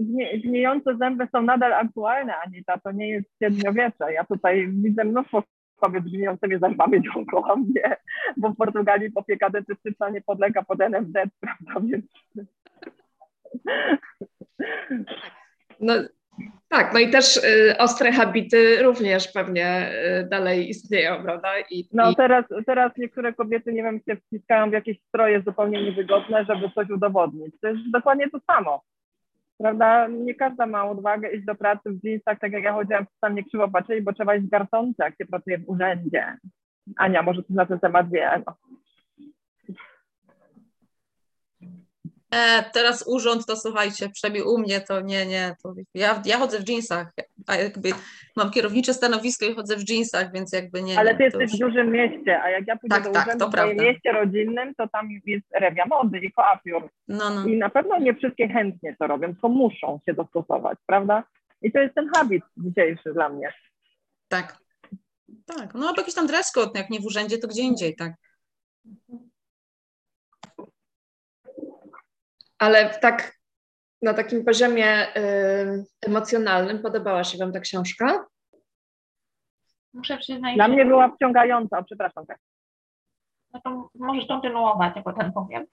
[0.44, 4.12] gnijące zęby są nadal aktualne, Anita, to nie jest średniowiecze.
[4.12, 5.42] Ja tutaj widzę mnóstwo
[5.77, 7.97] kobiet z gnijącymi zębami dookoła mnie,
[8.37, 12.05] bo w Portugalii opieka dentystyczna nie podlega pod NFZ, prawda, więc...
[15.81, 15.94] No,
[16.68, 19.90] tak, no i też y, ostre habity również pewnie
[20.21, 21.49] y, dalej istnieją, prawda?
[21.71, 22.16] I, no i...
[22.16, 26.90] Teraz, teraz niektóre kobiety, nie wiem, się wciskają w jakieś stroje zupełnie niewygodne, żeby coś
[26.90, 27.55] udowodnić.
[27.61, 28.83] To jest dokładnie to samo
[29.59, 33.35] prawda, nie każda ma odwagę iść do pracy w jeansach, tak jak ja chodziłam, tam
[33.35, 36.37] nie krzywo patrzyli, bo trzeba iść w garsonce, jak się pracuje w urzędzie.
[36.97, 38.42] Ania, może ty na ten temat wie.
[38.47, 38.55] No.
[42.31, 45.57] E, teraz urząd to słuchajcie, przynajmniej u mnie to nie, nie.
[45.62, 47.12] To ja, ja chodzę w jeansach,
[47.47, 47.91] a jakby
[48.37, 50.99] mam kierownicze stanowisko i chodzę w jeansach, więc jakby nie.
[50.99, 51.61] Ale ty nie, jesteś już...
[51.61, 54.75] w dużym mieście, a jak ja pójdę tak, do tak, urzędu w moim mieście rodzinnym,
[54.75, 56.88] to tam jest rewia mody i koapior.
[57.09, 57.47] No, no.
[57.47, 61.25] I na pewno nie wszystkie chętnie to robią, tylko muszą się dostosować, prawda?
[61.62, 63.53] I to jest ten habit dzisiejszy dla mnie.
[64.29, 64.59] Tak.
[65.47, 68.12] Tak, no albo jakiś tam dress code, jak nie w urzędzie, to gdzie indziej, tak
[72.59, 73.38] ale tak
[74.03, 78.27] na takim poziomie y, emocjonalnym podobała się Wam ta książka?
[79.94, 80.55] Muszę przyznać.
[80.55, 82.27] Dla mnie była wciągająca, przepraszam.
[82.27, 82.38] Tak.
[83.53, 85.66] no to możesz kontynuować, a potem powiem.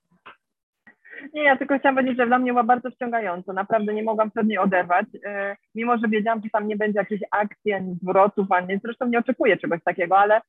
[1.33, 3.53] Nie, ja tylko chciałam powiedzieć, że dla mnie była bardzo wciągająca.
[3.53, 5.05] Naprawdę nie mogłam przed niej oderwać.
[5.25, 9.19] E, mimo, że wiedziałam, że tam nie będzie jakiejś akcji, ani zwrotów, ani zresztą nie
[9.19, 10.41] oczekuję czegoś takiego, ale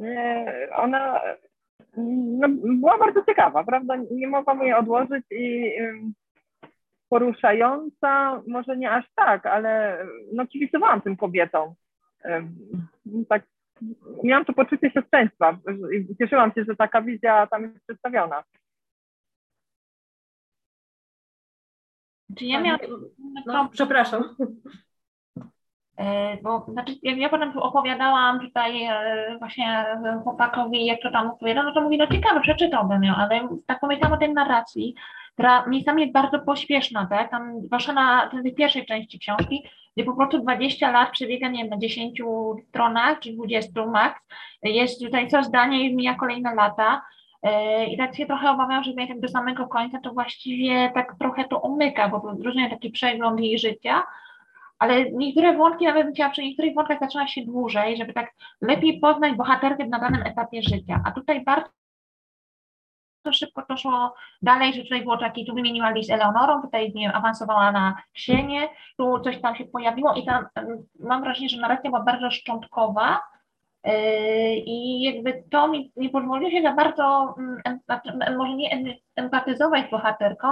[0.00, 1.20] e, ona
[1.96, 3.96] no, była bardzo ciekawa, prawda?
[4.10, 5.72] Nie mogłam jej odłożyć i
[7.08, 9.98] poruszająca, może nie aż tak, ale
[10.32, 11.74] no kibicowałam tym kobietom.
[13.28, 13.42] Tak,
[14.22, 15.58] miałam to poczucie siostrzeństwa
[15.92, 18.44] i cieszyłam się, że taka wizja tam jest przedstawiona.
[22.38, 22.80] Czy ja miałam...
[23.46, 24.36] No, przepraszam.
[25.96, 29.86] E, bo znaczy, jak ja potem opowiadałam tutaj e, właśnie
[30.22, 34.12] chłopakowi, jak to tam opowiada, no to mówi, no ciekawe, przeczytałbym ją, ale tak pomyślałam
[34.12, 34.94] o tej narracji,
[35.32, 37.30] która miejscami jest bardzo pośpieszna, tak?
[37.30, 39.62] Tam zwłaszcza na tej pierwszej części książki,
[39.96, 42.20] gdzie po prostu 20 lat przebiega, nie wiem, na 10
[42.68, 44.20] stronach, czy 20 max,
[44.62, 47.02] jest tutaj co zdanie i mija kolejne lata,
[47.42, 51.44] e, i tak się trochę obawiam, że tak do samego końca to właściwie tak trochę
[51.44, 54.02] to umyka, bo różnie taki przegląd jej życia,
[54.84, 59.00] ale niektóre wątki, nawet bym chciała przy niektórych wątkach zaczyna się dłużej, żeby tak lepiej
[59.00, 61.02] poznać bohaterkę na danym etapie życia.
[61.04, 61.70] A tutaj bardzo
[63.32, 67.16] szybko to szło dalej, że tutaj było takie, tu wymieniła Liz Eleonorą, tutaj nie wiem,
[67.16, 70.46] awansowała na Ksienie, tu coś tam się pojawiło i tam
[71.00, 73.20] mam wrażenie, że narracja była bardzo szczątkowa,
[73.84, 73.92] yy,
[74.56, 77.80] i jakby to mi nie pozwoliło się za bardzo, mm,
[78.36, 80.48] może nie empatyzować z bohaterką,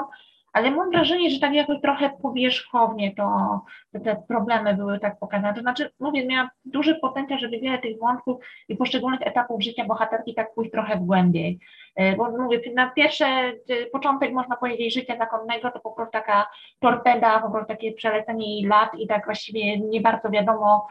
[0.53, 3.61] ale mam wrażenie, że tak jakoś trochę powierzchownie to,
[4.05, 5.55] te problemy były tak pokazane.
[5.55, 10.35] To znaczy, mówię, miałam duży potencjał, żeby wiele tych wątków i poszczególnych etapów życia bohaterki
[10.35, 11.59] tak pójść trochę głębiej.
[11.97, 13.61] E, bo mówię, na pierwszy e,
[13.93, 16.47] początek można powiedzieć życia zakonnego to po prostu taka
[16.81, 20.87] torpeda, po prostu takie przelecenie lat i tak właściwie nie bardzo wiadomo,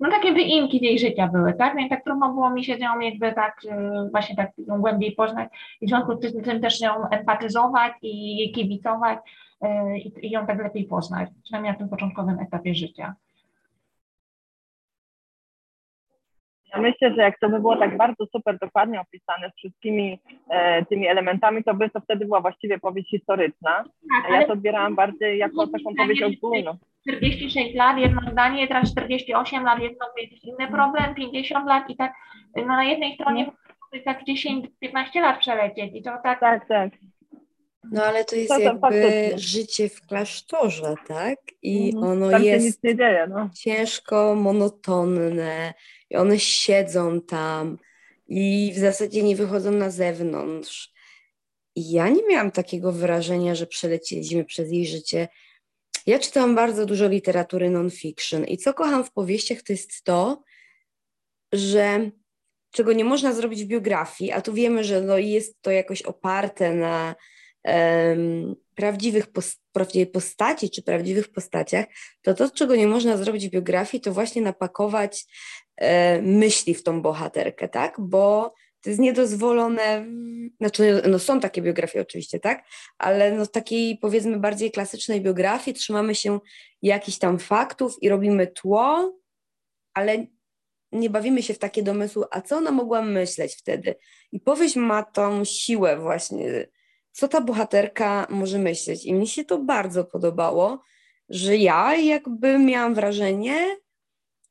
[0.00, 1.76] no takie wyimki jej życia były, tak?
[1.76, 5.12] Więc tak trudno było mi się z nią jakby tak e, właśnie tak ją głębiej
[5.12, 5.48] poznać
[5.80, 9.18] i w związku z tym też ją empatyzować i jej kibicować
[9.60, 13.14] e, i, ją tak lepiej poznać, przynajmniej na tym początkowym etapie życia.
[16.74, 20.84] Ja myślę, że jak to by było tak bardzo super dokładnie opisane z wszystkimi e,
[20.84, 23.84] tymi elementami, to by to wtedy była właściwie powieść historyczna.
[24.22, 26.78] Tak, ja to odbierałam bardziej jako taką powieść ogólną.
[27.08, 30.06] 46 lat, jedno zdanie, teraz 48 lat, jedno
[30.42, 32.12] inny problem, 50 lat i tak
[32.56, 33.46] no na jednej stronie
[33.92, 34.00] no.
[34.04, 36.40] tak 10-15 lat przelecieć i to tak...
[36.40, 36.90] Tak, tak.
[37.92, 39.38] No ale to jest to, to jakby faktycznie.
[39.38, 41.38] życie w klasztorze, tak?
[41.62, 42.12] I mhm.
[42.12, 43.50] ono Tam jest dzieje, no.
[43.54, 45.74] ciężko, monotonne
[46.10, 47.78] i one siedzą tam
[48.28, 50.94] i w zasadzie nie wychodzą na zewnątrz.
[51.76, 55.28] I ja nie miałam takiego wrażenia, że przelecieliśmy przez jej życie
[56.06, 60.42] ja czytam bardzo dużo literatury non-fiction i co kocham w powieściach, to jest to,
[61.52, 62.10] że
[62.70, 66.74] czego nie można zrobić w biografii, a tu wiemy, że no jest to jakoś oparte
[66.74, 67.14] na
[67.64, 71.86] um, prawdziwych post prawdziwej postaci czy prawdziwych postaciach,
[72.22, 75.24] to to, czego nie można zrobić w biografii, to właśnie napakować
[75.76, 77.96] e, myśli w tą bohaterkę, tak?
[77.98, 80.06] Bo to jest niedozwolone,
[80.60, 82.64] znaczy no są takie biografie oczywiście, tak,
[82.98, 86.40] ale no takiej powiedzmy bardziej klasycznej biografii trzymamy się
[86.82, 89.14] jakichś tam faktów i robimy tło,
[89.94, 90.26] ale
[90.92, 93.94] nie bawimy się w takie domysły, a co ona mogła myśleć wtedy?
[94.32, 96.66] I powieść ma tą siłę właśnie,
[97.12, 99.04] co ta bohaterka może myśleć.
[99.04, 100.82] I mi się to bardzo podobało,
[101.28, 103.76] że ja jakby miałam wrażenie,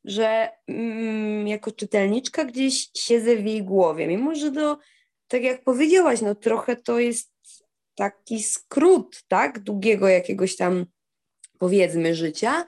[0.06, 4.80] że mm, jako czytelniczka gdzieś siedzę w jej głowie, mimo że to,
[5.28, 7.34] tak jak powiedziałaś, no trochę to jest
[7.96, 10.86] taki skrót, tak, długiego jakiegoś tam
[11.60, 12.66] powiedzmy życia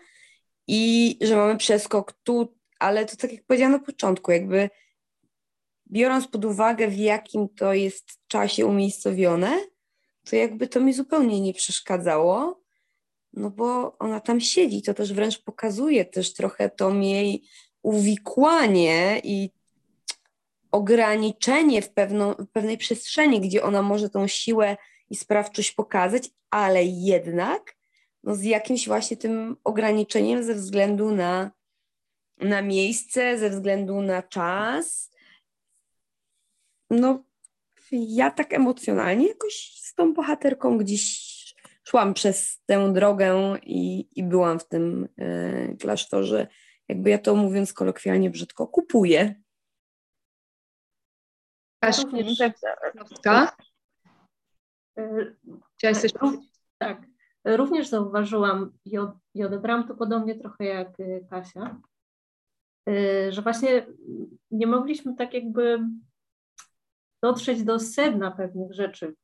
[0.67, 4.69] i że mamy przeskok tu, ale to tak jak powiedziałam na początku, jakby
[5.91, 9.57] biorąc pod uwagę w jakim to jest czasie umiejscowione,
[10.29, 12.61] to jakby to mi zupełnie nie przeszkadzało,
[13.35, 17.43] no bo ona tam siedzi, to też wręcz pokazuje też trochę to jej
[17.81, 19.49] uwikłanie i
[20.71, 24.77] ograniczenie w, pewną, w pewnej przestrzeni, gdzie ona może tą siłę
[25.09, 27.75] i sprawczość pokazać, ale jednak
[28.23, 31.51] no z jakimś właśnie tym ograniczeniem ze względu na,
[32.37, 35.11] na miejsce, ze względu na czas.
[36.89, 37.23] No,
[37.91, 41.24] ja tak emocjonalnie jakoś z tą bohaterką gdzieś
[41.87, 46.47] szłam przez tę drogę i, i byłam w tym y, klasztorze.
[46.87, 49.35] Jakby ja to mówiąc kolokwialnie brzydko, kupuję.
[51.79, 52.09] Kaśka?
[55.77, 56.49] Chciałaś coś powiedzieć?
[56.77, 57.05] Tak.
[57.45, 61.81] Również zauważyłam i, od, i odebrałam to podobnie trochę jak e, Kasia,
[63.29, 63.87] że właśnie
[64.51, 65.79] nie mogliśmy tak jakby
[67.23, 69.15] dotrzeć do sedna pewnych rzeczy,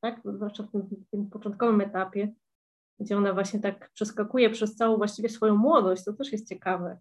[0.00, 0.20] tak?
[0.24, 2.34] zwłaszcza w tym, w tym początkowym etapie,
[3.00, 6.98] gdzie ona właśnie tak przeskakuje przez całą właściwie swoją młodość, to też jest ciekawe,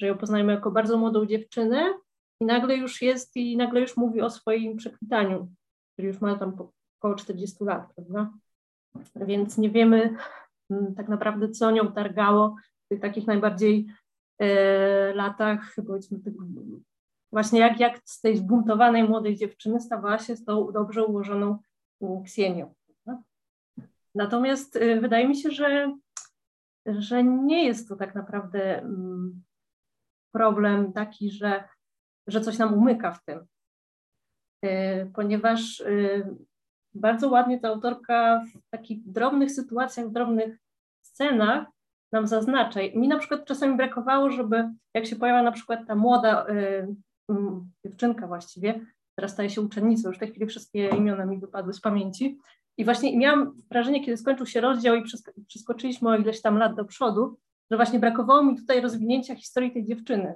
[0.00, 1.94] że ją poznajemy jako bardzo młodą dziewczynę
[2.40, 5.52] i nagle już jest i nagle już mówi o swoim przekwitaniu,
[5.92, 6.56] który już ma tam
[6.98, 8.32] około 40 lat, prawda?
[9.16, 10.16] Więc nie wiemy
[10.70, 13.86] mm, tak naprawdę, co nią targało w tych takich najbardziej
[14.38, 16.34] e, latach, powiedzmy, tych,
[17.32, 21.58] właśnie jak, jak z tej zbuntowanej młodej dziewczyny stawała się z tą dobrze ułożoną
[22.02, 22.74] mm, Ksenią.
[24.14, 25.96] Natomiast y, wydaje mi się, że,
[26.86, 29.42] że nie jest to tak naprawdę mm,
[30.32, 31.64] problem taki, że,
[32.26, 33.46] że coś nam umyka w tym,
[34.64, 36.36] y, ponieważ y,
[36.94, 40.58] bardzo ładnie ta autorka w takich drobnych sytuacjach, w drobnych
[41.02, 41.66] scenach
[42.12, 42.80] nam zaznacza.
[42.94, 46.46] Mi na przykład czasami brakowało, żeby jak się pojawia na przykład ta młoda
[47.84, 51.80] dziewczynka właściwie, teraz staje się uczennicą, już w tej chwili wszystkie imiona mi wypadły z
[51.80, 52.38] pamięci,
[52.76, 55.02] i właśnie miałam wrażenie, kiedy skończył się rozdział i
[55.46, 57.38] przeskoczyliśmy o ileś tam lat do przodu,
[57.70, 60.34] że właśnie brakowało mi tutaj rozwinięcia historii tej dziewczyny,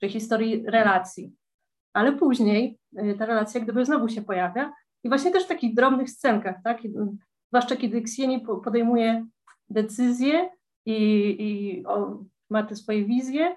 [0.00, 1.32] czy historii relacji.
[1.92, 4.72] Ale później y, ta relacja gdyby znowu się pojawia
[5.04, 6.78] i właśnie też w takich drobnych scenkach, tak?
[7.48, 9.26] Zwłaszcza kiedy Ksieni podejmuje
[9.70, 10.50] decyzję
[10.86, 10.96] i,
[11.38, 13.56] i o, ma te swoje wizje,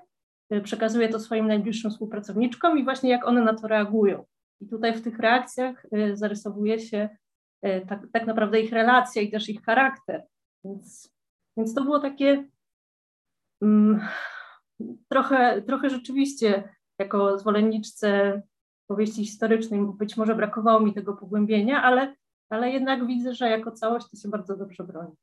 [0.64, 4.26] przekazuje to swoim najbliższym współpracowniczkom i właśnie jak one na to reagują.
[4.62, 7.10] I tutaj w tych reakcjach y, zarysowuje się
[7.66, 10.24] E, tak, tak naprawdę ich relacja i też ich charakter.
[10.66, 11.14] Więc,
[11.58, 12.48] więc to było takie
[13.62, 14.02] um,
[15.08, 18.42] trochę, trochę rzeczywiście jako zwolenniczce
[18.88, 22.16] powieści historycznej być może brakowało mi tego pogłębienia, ale,
[22.50, 25.16] ale jednak widzę, że jako całość to się bardzo dobrze broni.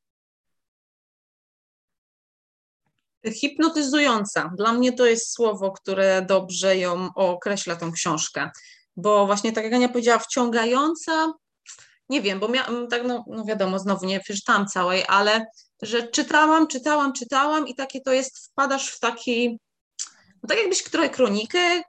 [3.31, 4.51] Hipnotyzująca.
[4.57, 8.51] Dla mnie to jest słowo, które dobrze ją określa, tą książkę.
[8.97, 11.33] Bo właśnie tak jak Ania powiedziała, wciągająca,
[12.09, 15.47] nie wiem, bo miałam, tak no, no wiadomo, znowu nie przeczytałam całej, ale
[15.83, 19.59] że czytałam, czytałam, czytałam i takie to jest, wpadasz w taki,
[20.43, 21.83] no tak jakbyś trochę kronikę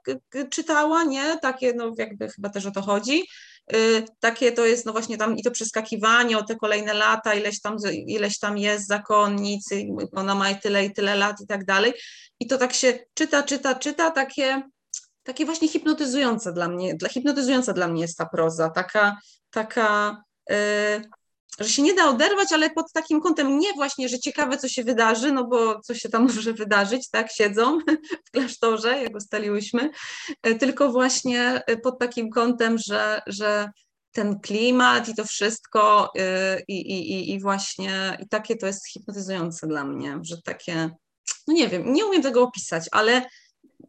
[0.50, 1.38] czytała, nie?
[1.42, 3.24] Takie, no jakby chyba też o to chodzi.
[3.72, 7.60] Yy, takie to jest, no właśnie tam i to przeskakiwanie o te kolejne lata, ileś
[7.60, 11.92] tam, ileś tam jest zakonnicy, ona ma tyle i tyle lat i tak dalej.
[12.40, 14.62] I to tak się czyta, czyta, czyta, takie,
[15.22, 19.18] takie właśnie hipnotyzujące dla mnie, dla, hipnotyzująca dla mnie jest ta proza, taka,
[19.50, 20.54] taka, y,
[21.60, 24.84] że się nie da oderwać, ale pod takim kątem nie właśnie, że ciekawe, co się
[24.84, 27.78] wydarzy, no bo co się tam może wydarzyć, tak, siedzą
[28.26, 29.90] w klasztorze, jak ustaliłyśmy,
[30.46, 33.70] y, tylko właśnie pod takim kątem, że, że
[34.12, 39.66] ten klimat i to wszystko y, i, i, i właśnie i takie to jest hipnotyzujące
[39.66, 40.90] dla mnie, że takie,
[41.48, 43.22] no nie wiem, nie umiem tego opisać, ale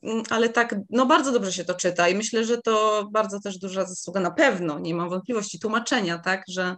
[0.04, 3.58] Mm, ale tak, no bardzo dobrze się to czyta i myślę, że to bardzo też
[3.58, 6.76] duża zasługa, na pewno, nie mam wątpliwości, tłumaczenia, tak, że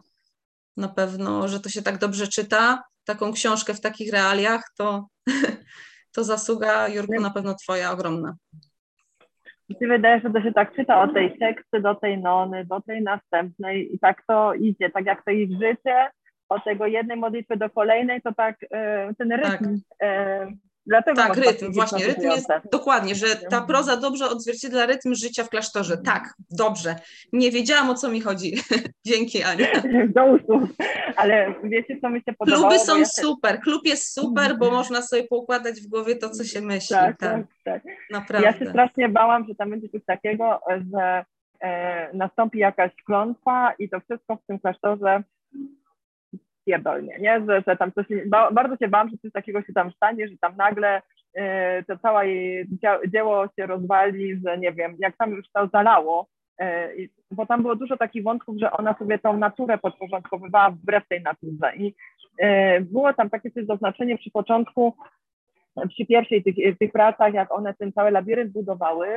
[0.78, 5.08] na pewno, że to się tak dobrze czyta, taką książkę w takich realiach, to,
[6.16, 8.36] to zasługa, Jurku, na pewno twoja ogromna.
[9.70, 12.82] Mi się wydaje, że to się tak czyta od tej teksty do tej nony, do
[12.82, 16.10] tej następnej i tak to idzie, tak jak to ich życie,
[16.50, 20.50] od tego jednej modlitwy do kolejnej, to tak e, ten rytm tak.
[20.88, 25.50] Dlatego tak, rytm, właśnie, rytm jest, dokładnie, że ta proza dobrze odzwierciedla rytm życia w
[25.50, 25.98] klasztorze.
[25.98, 26.96] Tak, dobrze.
[27.34, 28.54] Nie wiedziałam, o co mi chodzi.
[29.08, 29.68] Dzięki, Ania.
[30.08, 30.64] Do usług.
[31.16, 32.64] Ale wiecie, co mi się podobało?
[32.64, 36.44] Kluby są ja super, klub jest super, bo można sobie poukładać w głowie to, co
[36.44, 36.96] się myśli.
[36.96, 37.84] Tak, tak, tak.
[38.12, 38.48] Naprawdę.
[38.48, 40.60] Ja się strasznie bałam, że tam będzie coś takiego,
[40.94, 41.26] że
[41.62, 45.24] e, nastąpi jakaś klątwa i to wszystko w tym klasztorze
[46.68, 47.46] pierdolnie, nie?
[47.48, 50.38] Że, że tam coś, ba, bardzo się bałam, że coś takiego się tam stanie, że
[50.42, 51.02] tam nagle
[51.38, 51.42] y,
[51.88, 52.68] to całe jej
[53.08, 56.28] dzieło się rozwali, że nie wiem, jak tam już to zalało,
[56.62, 61.22] y, bo tam było dużo takich wątków, że ona sobie tą naturę podporządkowywała wbrew tej
[61.22, 61.94] naturze i
[62.44, 64.94] y, było tam takie coś zaznaczenie przy początku,
[65.90, 69.08] przy pierwszej tych, tych pracach, jak one ten cały labirynt budowały,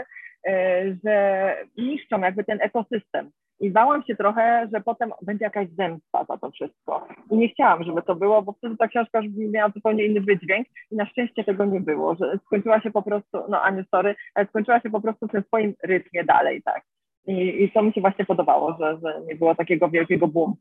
[1.04, 3.30] że niszczą jakby ten ekosystem.
[3.60, 7.08] I bałam się trochę, że potem będzie jakaś zemsta za to wszystko.
[7.30, 10.66] I nie chciałam, żeby to było, bo wtedy ta książka już miała zupełnie inny wydźwięk
[10.90, 14.46] i na szczęście tego nie było, że skończyła się po prostu, no Aniu, sorry, ale
[14.46, 16.82] skończyła się po prostu w tym swoim rytmie dalej, tak.
[17.26, 20.54] I, i to mi się właśnie podobało, że, że nie było takiego wielkiego boom.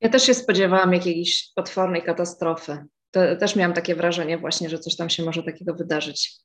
[0.00, 2.84] Ja też się spodziewałam jakiejś potwornej katastrofy.
[3.10, 6.40] To, też miałam takie wrażenie właśnie, że coś tam się może takiego wydarzyć.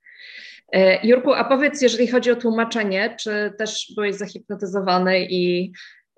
[0.72, 5.72] E, Jurku, a powiedz, jeżeli chodzi o tłumaczenie, czy też byłeś zahipnotyzowany i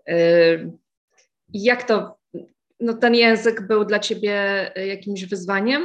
[0.10, 0.72] y,
[1.54, 2.18] jak to,
[2.80, 4.36] no ten język był dla ciebie
[4.88, 5.84] jakimś wyzwaniem?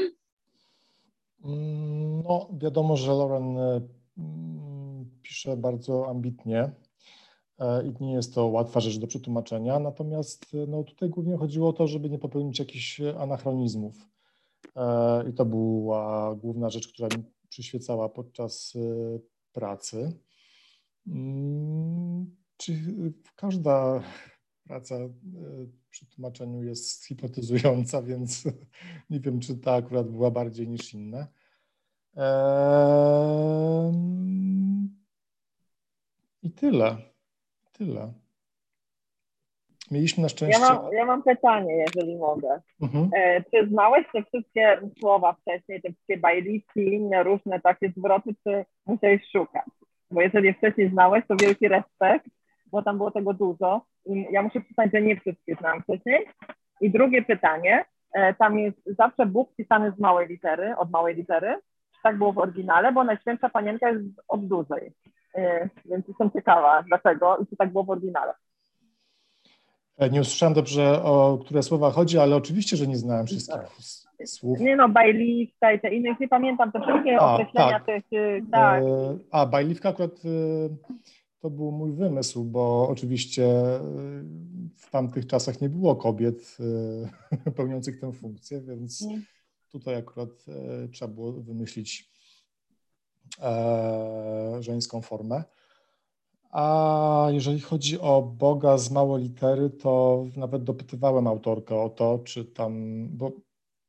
[1.45, 3.59] Mm, no, wiadomo, że Lauren
[4.19, 6.71] mm, pisze bardzo ambitnie
[7.85, 11.87] i nie jest to łatwa rzecz do przetłumaczenia, natomiast no, tutaj głównie chodziło o to,
[11.87, 13.95] żeby nie popełnić jakichś anachronizmów.
[15.31, 17.09] I to była główna rzecz, która
[17.53, 18.75] przyświecała podczas
[19.53, 20.21] pracy.
[21.07, 22.73] Mm, czy
[23.37, 24.03] każda
[24.65, 24.99] praca
[25.91, 28.45] przy tłumaczeniu jest hipnotyzująca, więc
[29.11, 31.27] nie wiem, czy ta akurat była bardziej niż inne.
[36.43, 36.97] I tyle.
[37.73, 38.22] Tyle.
[39.93, 40.61] Mieliśmy na szczęście.
[40.61, 42.61] Ja mam, ja mam pytanie, jeżeli mogę.
[42.83, 43.11] Mhm.
[43.17, 48.65] E, czy znałeś te wszystkie słowa wcześniej, te wszystkie bajliki, inne różne takie zwroty, czy
[48.87, 49.67] musiałeś szukać?
[50.11, 52.27] Bo jeżeli wcześniej znałeś, to wielki respekt,
[52.67, 53.81] bo tam było tego dużo.
[54.07, 56.27] I ja muszę przyznać, że nie wszystkie znałam wcześniej.
[56.81, 57.85] I drugie pytanie,
[58.15, 61.55] e, tam jest zawsze Bóg pisany z małej litery, od małej litery.
[62.03, 64.93] Tak było w oryginale, bo Najświętsza Panienka jest od dużej.
[65.35, 68.33] E, więc jestem ciekawa, dlaczego i czy tak było w oryginale.
[69.99, 73.61] E, nie usłyszałam dobrze, o które słowa chodzi, ale oczywiście, że nie znałem wszystkich
[74.25, 74.61] słów.
[74.61, 77.87] Nie no, bajliwka i te inne, nie pamiętam te wszystkie a, określenia tak.
[77.87, 78.05] tych,
[78.51, 78.83] tak.
[79.31, 80.21] A, bajliwka akurat
[81.41, 83.49] to był mój wymysł, bo oczywiście
[84.77, 86.59] w tamtych czasach nie było kobiet
[87.57, 89.21] pełniących tę funkcję, więc nie.
[89.73, 90.31] tutaj akurat
[90.93, 92.11] trzeba było wymyślić
[93.43, 95.45] e, żeńską formę.
[96.53, 102.45] A jeżeli chodzi o Boga z małej litery, to nawet dopytywałem autorkę o to, czy
[102.45, 103.33] tam, bo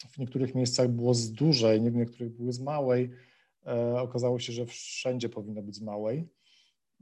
[0.09, 3.11] w niektórych miejscach było z dużej, w niektórych były z małej.
[3.65, 6.29] E, okazało się, że wszędzie powinno być z małej.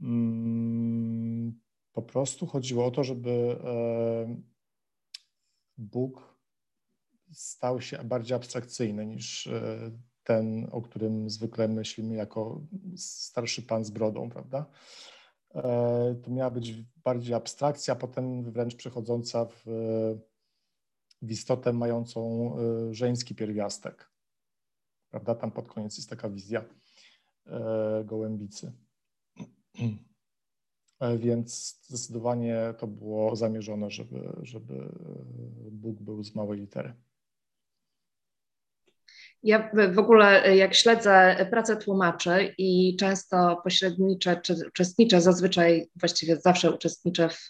[0.00, 1.60] Mm,
[1.92, 3.30] po prostu chodziło o to, żeby
[3.64, 4.42] e,
[5.78, 6.38] Bóg
[7.32, 9.90] stał się bardziej abstrakcyjny niż e,
[10.24, 12.60] ten, o którym zwykle myślimy jako
[12.96, 14.66] starszy pan z brodą, prawda?
[15.54, 16.72] E, to miała być
[17.04, 19.64] bardziej abstrakcja, potem wręcz przechodząca w,
[21.22, 24.10] w istotę mającą e, żeński pierwiastek.
[25.10, 25.34] Prawda?
[25.34, 26.64] Tam pod koniec jest taka wizja
[27.46, 28.72] e, gołębicy.
[31.18, 34.92] Więc zdecydowanie to było zamierzone, żeby, żeby
[35.72, 36.94] Bóg był z małej litery.
[39.42, 46.70] Ja w ogóle jak śledzę pracę tłumaczy i często pośredniczę czy uczestniczę, zazwyczaj właściwie zawsze
[46.70, 47.48] uczestniczę w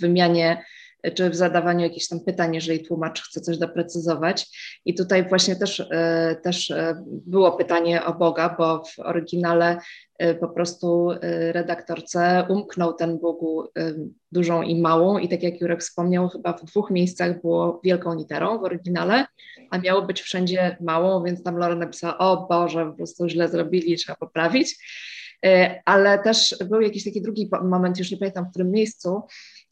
[0.00, 0.64] wymianie
[1.10, 4.46] czy w zadawaniu jakichś tam pytań, jeżeli tłumacz chce coś doprecyzować.
[4.84, 9.78] I tutaj właśnie też, e, też e, było pytanie o Boga, bo w oryginale
[10.18, 11.10] e, po prostu
[11.52, 13.64] redaktorce umknął ten Bogu
[14.32, 18.58] dużą i małą i tak jak Jurek wspomniał, chyba w dwóch miejscach było wielką literą
[18.58, 19.26] w oryginale,
[19.70, 23.96] a miało być wszędzie małą, więc tam Laura napisała, o Boże, po prostu źle zrobili,
[23.96, 24.76] trzeba poprawić.
[25.84, 29.22] Ale też był jakiś taki drugi moment, już nie pamiętam w którym miejscu,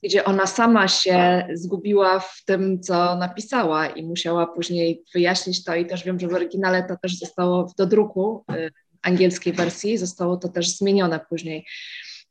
[0.02, 5.86] gdzie ona sama się zgubiła w tym, co napisała i musiała później wyjaśnić to i
[5.86, 8.70] też wiem, że w oryginale to też zostało do druku y,
[9.02, 11.66] angielskiej wersji, zostało to też zmienione później.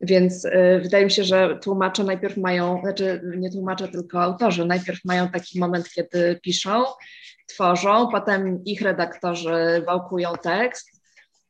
[0.01, 4.99] Więc y, wydaje mi się, że tłumacze najpierw mają, znaczy nie tłumacze, tylko autorzy, najpierw
[5.05, 6.83] mają taki moment, kiedy piszą,
[7.47, 10.90] tworzą, potem ich redaktorzy wałkują tekst,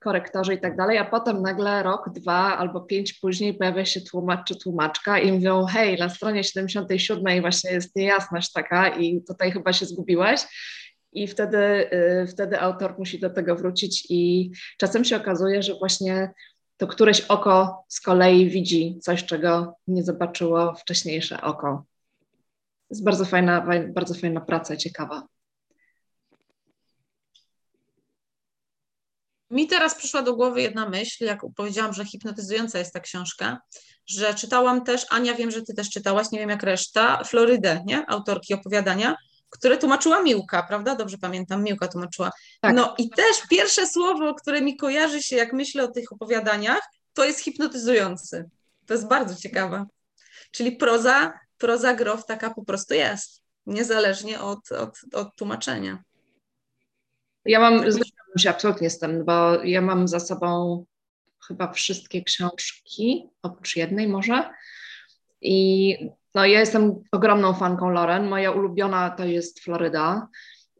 [0.03, 4.47] korektorzy i tak dalej, a potem nagle rok, dwa albo pięć później pojawia się tłumacz
[4.47, 9.73] czy tłumaczka i mówią, hej, na stronie 77 właśnie jest niejasność taka i tutaj chyba
[9.73, 10.41] się zgubiłeś.
[11.13, 11.57] I wtedy,
[12.23, 16.31] y, wtedy autor musi do tego wrócić i czasem się okazuje, że właśnie
[16.77, 21.85] to któreś oko z kolei widzi coś, czego nie zobaczyło wcześniejsze oko.
[22.89, 25.27] Jest bardzo fajna, bardzo fajna praca, ciekawa.
[29.51, 33.61] Mi teraz przyszła do głowy jedna myśl, jak powiedziałam, że hipnotyzująca jest ta książka,
[34.07, 38.05] że czytałam też, Ania, wiem, że ty też czytałaś, nie wiem jak reszta, Florydę, nie?
[38.07, 39.15] Autorki opowiadania,
[39.49, 40.95] które tłumaczyła Miłka, prawda?
[40.95, 42.31] Dobrze pamiętam, Miłka tłumaczyła.
[42.61, 42.75] Tak.
[42.75, 46.81] No i też pierwsze słowo, które mi kojarzy się, jak myślę o tych opowiadaniach,
[47.13, 48.49] to jest hipnotyzujący.
[48.85, 49.85] To jest bardzo ciekawe.
[50.51, 56.03] Czyli proza, proza grof taka po prostu jest, niezależnie od, od, od tłumaczenia.
[57.45, 57.91] Ja mam,
[58.31, 60.85] zgadzam się absolutnie z tym, bo ja mam za sobą
[61.47, 64.49] chyba wszystkie książki, oprócz jednej może.
[65.41, 65.97] I
[66.35, 68.27] no, ja jestem ogromną fanką Loren.
[68.27, 70.27] Moja ulubiona to jest Floryda,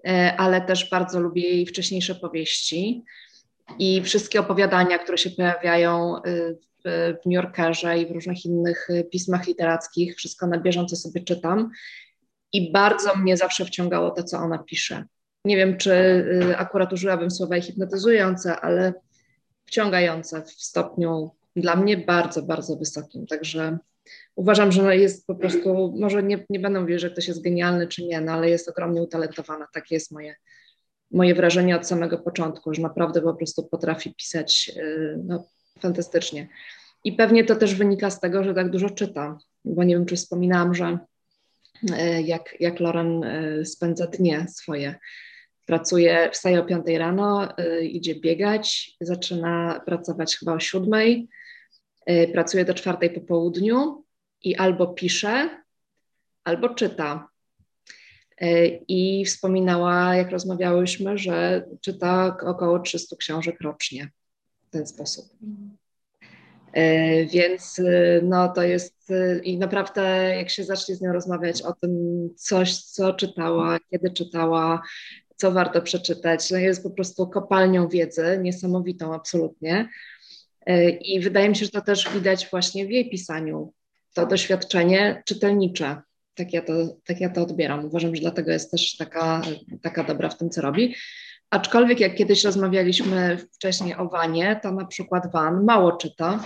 [0.07, 3.03] e, ale też bardzo lubię jej wcześniejsze powieści
[3.79, 6.21] i wszystkie opowiadania, które się pojawiają e,
[6.53, 10.15] w, w New Yorkerze i w różnych innych e, pismach literackich.
[10.15, 11.71] Wszystko na bieżąco sobie czytam.
[12.53, 15.05] I bardzo mnie zawsze wciągało to, co ona pisze
[15.45, 18.93] nie wiem, czy y, akurat użyłabym słowa hipnotyzujące, ale
[19.65, 23.27] wciągające w stopniu dla mnie bardzo, bardzo wysokim.
[23.27, 23.77] Także
[24.35, 28.03] uważam, że jest po prostu, może nie, nie będę mówić, że ktoś jest genialny czy
[28.05, 29.67] nie, no ale jest ogromnie utalentowana.
[29.73, 30.35] Takie jest moje,
[31.11, 35.47] moje wrażenie od samego początku, że naprawdę po prostu potrafi pisać y, no,
[35.79, 36.47] fantastycznie.
[37.03, 40.15] I pewnie to też wynika z tego, że tak dużo czyta, bo nie wiem, czy
[40.15, 40.97] wspominałam, że
[41.83, 43.25] y, jak, jak Loren
[43.63, 44.95] spędza dnie swoje.
[45.71, 51.27] Pracuje, wstaje o 5 rano, idzie biegać, zaczyna pracować chyba o 7,
[52.33, 54.03] pracuje do 4 po południu
[54.41, 55.49] i albo pisze,
[56.43, 57.29] albo czyta.
[58.87, 64.09] I wspominała, jak rozmawiałyśmy, że czyta około 300 książek rocznie
[64.67, 65.25] w ten sposób.
[67.33, 67.81] Więc
[68.23, 69.13] no to jest
[69.43, 71.91] i naprawdę jak się zacznie z nią rozmawiać o tym
[72.35, 74.81] coś, co czytała, kiedy czytała,
[75.41, 79.89] co warto przeczytać, no jest po prostu kopalnią wiedzy, niesamowitą absolutnie.
[81.01, 83.73] I wydaje mi się, że to też widać właśnie w jej pisaniu,
[84.13, 86.01] to doświadczenie czytelnicze.
[86.35, 86.73] Tak ja to,
[87.05, 87.85] tak ja to odbieram.
[87.85, 89.41] Uważam, że dlatego jest też taka,
[89.81, 90.95] taka dobra w tym, co robi.
[91.49, 96.43] Aczkolwiek jak kiedyś rozmawialiśmy wcześniej o Wanie, to na przykład Van mało czyta,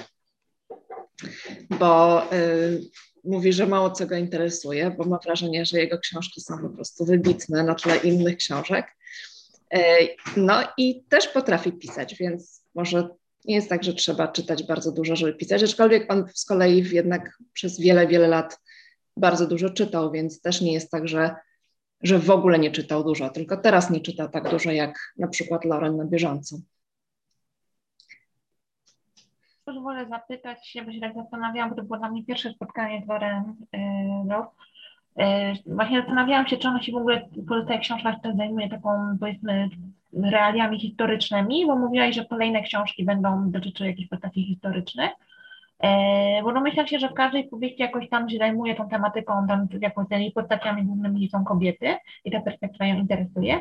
[1.79, 2.81] bo y,
[3.26, 7.05] mówi, że mało co go interesuje, bo ma wrażenie, że jego książki są po prostu
[7.05, 8.86] wybitne na tle innych książek.
[9.73, 9.80] Y,
[10.38, 13.09] no i też potrafi pisać, więc może
[13.45, 17.38] nie jest tak, że trzeba czytać bardzo dużo, żeby pisać, aczkolwiek on z kolei jednak
[17.53, 18.59] przez wiele, wiele lat
[19.17, 21.36] bardzo dużo czytał, więc też nie jest tak, że,
[22.01, 25.65] że w ogóle nie czytał dużo, tylko teraz nie czyta tak dużo jak na przykład
[25.65, 26.57] Lauren na bieżąco.
[29.66, 33.07] Pozwolę zapytać się, bo się tak zastanawiałam, bo to było dla mnie pierwsze spotkanie z
[33.07, 34.26] Lauren yy,
[35.66, 39.70] Właśnie zastanawiałam się, czy ona się w ogóle po tych książkach też zajmuje taką, powiedzmy,
[40.13, 45.11] realiami historycznymi, bo mówiłaś, że kolejne książki będą dotyczyły jakichś postaci historycznych.
[45.84, 49.67] E, bo domyślam się, że w każdej powieści jakoś tam się zajmuje tą tematyką, tam
[49.82, 51.95] jakąś tymi postaciami głównymi są kobiety
[52.26, 53.59] i ta perspektywa ją interesuje.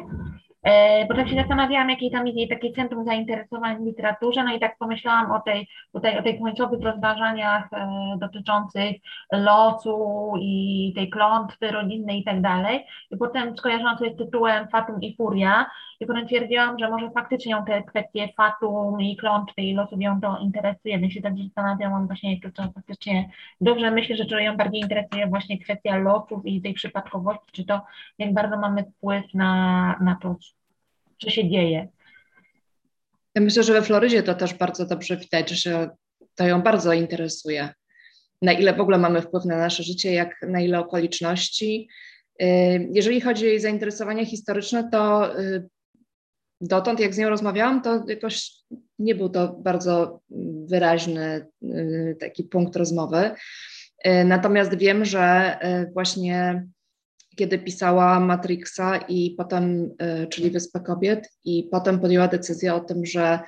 [0.65, 4.55] E, bo tak się zastanawiałam, jakie tam jest jej takie centrum zainteresowań w literaturze, no
[4.55, 7.89] i tak pomyślałam o tej, tutaj, o tej końcowych rozważaniach e,
[8.21, 8.97] dotyczących
[9.33, 12.87] losu i tej klątwy rodzinnej i tak dalej.
[13.11, 15.67] I potem skojarzyłam sobie z tytułem Fatum i Furia
[16.01, 20.21] i potem twierdziłam, że może faktycznie ją te kwestie Fatum i klątwy i losu ją
[20.21, 23.31] to interesuje, więc się tak zastanawiałam właśnie, to faktycznie
[23.61, 27.81] dobrze myślę, że ją bardziej interesuje właśnie kwestia losów i tej przypadkowości, czy to
[28.19, 30.37] jak bardzo mamy wpływ na, na to,
[31.23, 31.89] co się dzieje.
[33.35, 35.91] Ja myślę, że we Florydzie to też bardzo dobrze widać, że
[36.35, 37.69] to ją bardzo interesuje.
[38.43, 41.89] Na ile w ogóle mamy wpływ na nasze życie, jak na ile okoliczności.
[42.43, 45.69] Y, jeżeli chodzi o jej zainteresowania historyczne, to y,
[46.61, 48.51] dotąd, jak z nią rozmawiałam, to jakoś
[48.99, 50.20] nie był to bardzo
[50.66, 53.30] wyraźny y, taki punkt rozmowy.
[54.24, 55.57] Natomiast wiem, że
[55.92, 56.66] właśnie
[57.36, 59.90] kiedy pisała Matrixa i potem,
[60.22, 63.38] y, czyli Wyspę Kobiet, i potem podjęła decyzję o tym, że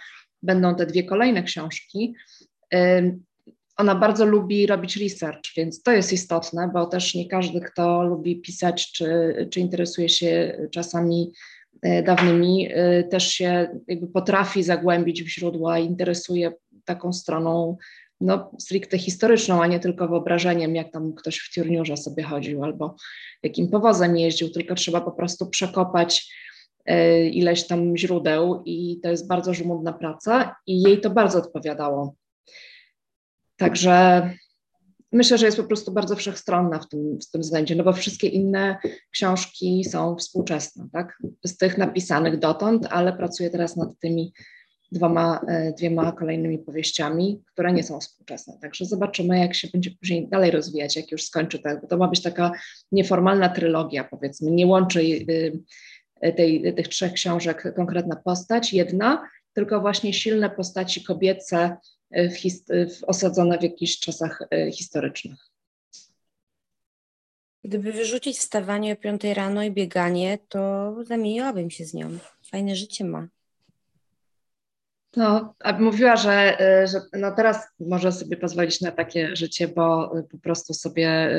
[0.42, 2.14] będą te dwie kolejne książki.
[2.74, 3.18] Y,
[3.76, 8.40] ona bardzo lubi robić research, więc to jest istotne, bo też nie każdy, kto lubi
[8.40, 11.55] pisać, czy, czy interesuje się czasami y,
[12.04, 12.68] dawnymi,
[13.10, 16.52] też się jakby potrafi zagłębić w źródła, interesuje
[16.84, 17.76] taką stroną
[18.20, 22.96] no, stricte historyczną, a nie tylko wyobrażeniem, jak tam ktoś w tiurniurze sobie chodził albo
[23.42, 26.32] jakim powozem jeździł, tylko trzeba po prostu przekopać
[26.86, 32.14] e, ileś tam źródeł i to jest bardzo żmudna praca i jej to bardzo odpowiadało.
[33.56, 34.30] Także
[35.12, 38.28] myślę, że jest po prostu bardzo wszechstronna w tym, w tym względzie, no bo wszystkie
[38.28, 38.76] inne
[39.10, 41.18] książki są współczesne, tak?
[41.44, 44.32] Z tych napisanych dotąd, ale pracuję teraz nad tymi
[44.92, 48.58] dwoma, e, dwiema kolejnymi powieściami, które nie są współczesne.
[48.60, 51.70] Także zobaczymy, jak się będzie później dalej rozwijać, jak już skończy to.
[51.88, 52.52] To ma być taka
[52.92, 54.50] nieformalna trylogia, powiedzmy.
[54.50, 55.00] Nie łączy
[56.20, 61.76] e, tej, tych trzech książek konkretna postać, jedna, tylko właśnie silne postaci kobiece
[62.10, 62.34] w
[62.90, 65.38] w, osadzone w jakichś czasach historycznych.
[67.64, 72.18] Gdyby wyrzucić wstawanie o 5 rano i bieganie, to zamieniłabym się z nią.
[72.50, 73.28] Fajne życie ma.
[75.16, 76.56] No, a mówiła, że,
[76.92, 81.30] że no teraz może sobie pozwolić na takie życie, bo po prostu sobie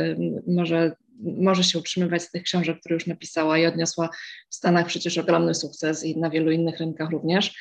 [0.47, 4.09] może, może się utrzymywać z tych książek, które już napisała i odniosła
[4.49, 7.55] w Stanach przecież ogromny sukces i na wielu innych rynkach również.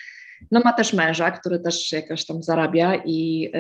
[0.51, 3.53] No ma też męża, który też jakoś tam zarabia, i,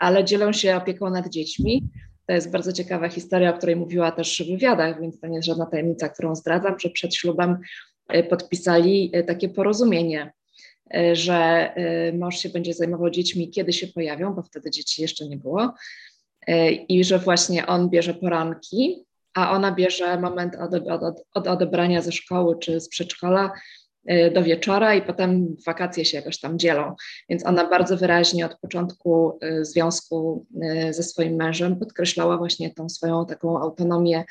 [0.00, 1.88] ale dzielą się opieką nad dziećmi.
[2.26, 5.46] To jest bardzo ciekawa historia, o której mówiła też w wywiadach, więc to nie jest
[5.46, 7.58] żadna tajemnica, którą zdradzam, że przed ślubem
[8.30, 10.32] podpisali takie porozumienie
[11.12, 11.70] że
[12.18, 15.74] mąż się będzie zajmował dziećmi, kiedy się pojawią, bo wtedy dzieci jeszcze nie było.
[16.88, 19.04] I że właśnie on bierze poranki,
[19.34, 23.83] a ona bierze moment od, od, od odebrania ze szkoły czy z przedszkola Y,
[24.34, 26.94] do wieczora i potem wakacje się jakoś tam dzielą.
[27.28, 30.46] Więc ona bardzo wyraźnie od początku y, związku
[30.88, 34.24] y, ze swoim mężem podkreślała właśnie tą swoją taką autonomię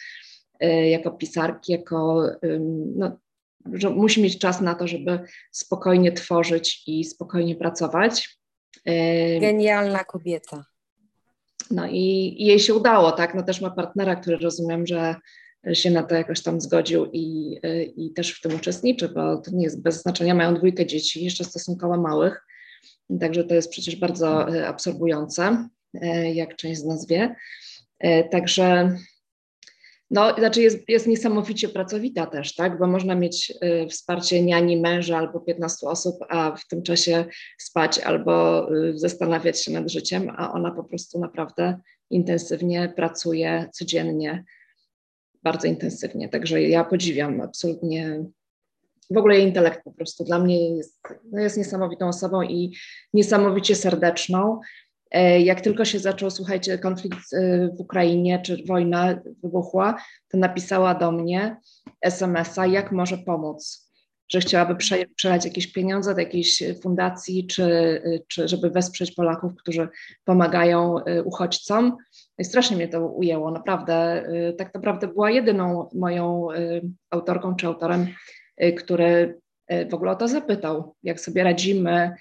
[0.89, 2.23] jako pisarki, jako
[2.95, 3.17] no,
[3.73, 5.19] że musi mieć czas na to, żeby
[5.51, 8.39] spokojnie tworzyć i spokojnie pracować.
[9.39, 10.65] Genialna kobieta.
[11.71, 13.35] No i, i jej się udało, tak?
[13.35, 15.15] No też ma partnera, który rozumiem, że
[15.73, 17.57] się na to jakoś tam zgodził i,
[17.97, 20.35] i też w tym uczestniczy, bo to nie jest bez znaczenia.
[20.35, 22.41] Mają dwójkę dzieci, jeszcze stosunkowo małych,
[23.19, 27.35] także to jest przecież bardzo e, absorbujące, e, jak część z nas wie.
[27.99, 28.97] E, także
[30.11, 33.53] no, znaczy jest, jest niesamowicie pracowita też, tak, bo można mieć
[33.89, 37.25] wsparcie niani męża albo 15 osób, a w tym czasie
[37.57, 44.43] spać albo zastanawiać się nad życiem, a ona po prostu naprawdę intensywnie pracuje codziennie
[45.43, 46.29] bardzo intensywnie.
[46.29, 48.23] Także ja podziwiam absolutnie
[49.11, 50.23] w ogóle jej intelekt po prostu.
[50.23, 52.75] Dla mnie jest, no jest niesamowitą osobą i
[53.13, 54.59] niesamowicie serdeczną.
[55.11, 59.97] E, jak tylko się zaczął, słuchajcie, konflikt e, w Ukrainie, czy wojna wybuchła,
[60.29, 61.57] to napisała do mnie
[62.01, 63.82] SMS-a, jak może pomóc,
[64.29, 64.75] że chciałaby
[65.15, 69.87] przelać jakieś pieniądze do jakiejś fundacji, czy, czy żeby wesprzeć Polaków, którzy
[70.25, 71.97] pomagają e, uchodźcom.
[72.37, 74.25] I strasznie mnie to ujęło, naprawdę.
[74.49, 78.07] Y, tak naprawdę była jedyną moją y, autorką czy autorem,
[78.63, 79.39] y, który
[79.89, 82.15] w ogóle o to zapytał, jak sobie radzimy,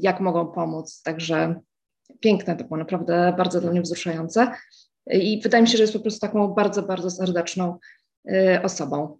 [0.00, 1.02] jak mogą pomóc.
[1.02, 1.60] Także
[2.20, 4.50] piękne to było, naprawdę bardzo dla mnie wzruszające.
[5.10, 7.78] I wydaje mi się, że jest po prostu taką bardzo, bardzo serdeczną
[8.62, 9.18] osobą.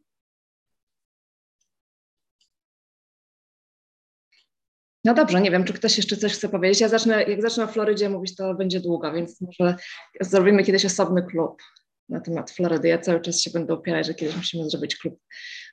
[5.07, 6.80] No dobrze, nie wiem, czy ktoś jeszcze coś chce powiedzieć.
[6.80, 9.76] Ja zacznę, jak zacznę o Florydzie mówić, to będzie długo, więc może
[10.20, 11.62] zrobimy kiedyś osobny klub
[12.09, 12.88] na temat Florydy.
[12.88, 15.20] Ja cały czas się będę opierać, że kiedyś musimy zrobić klub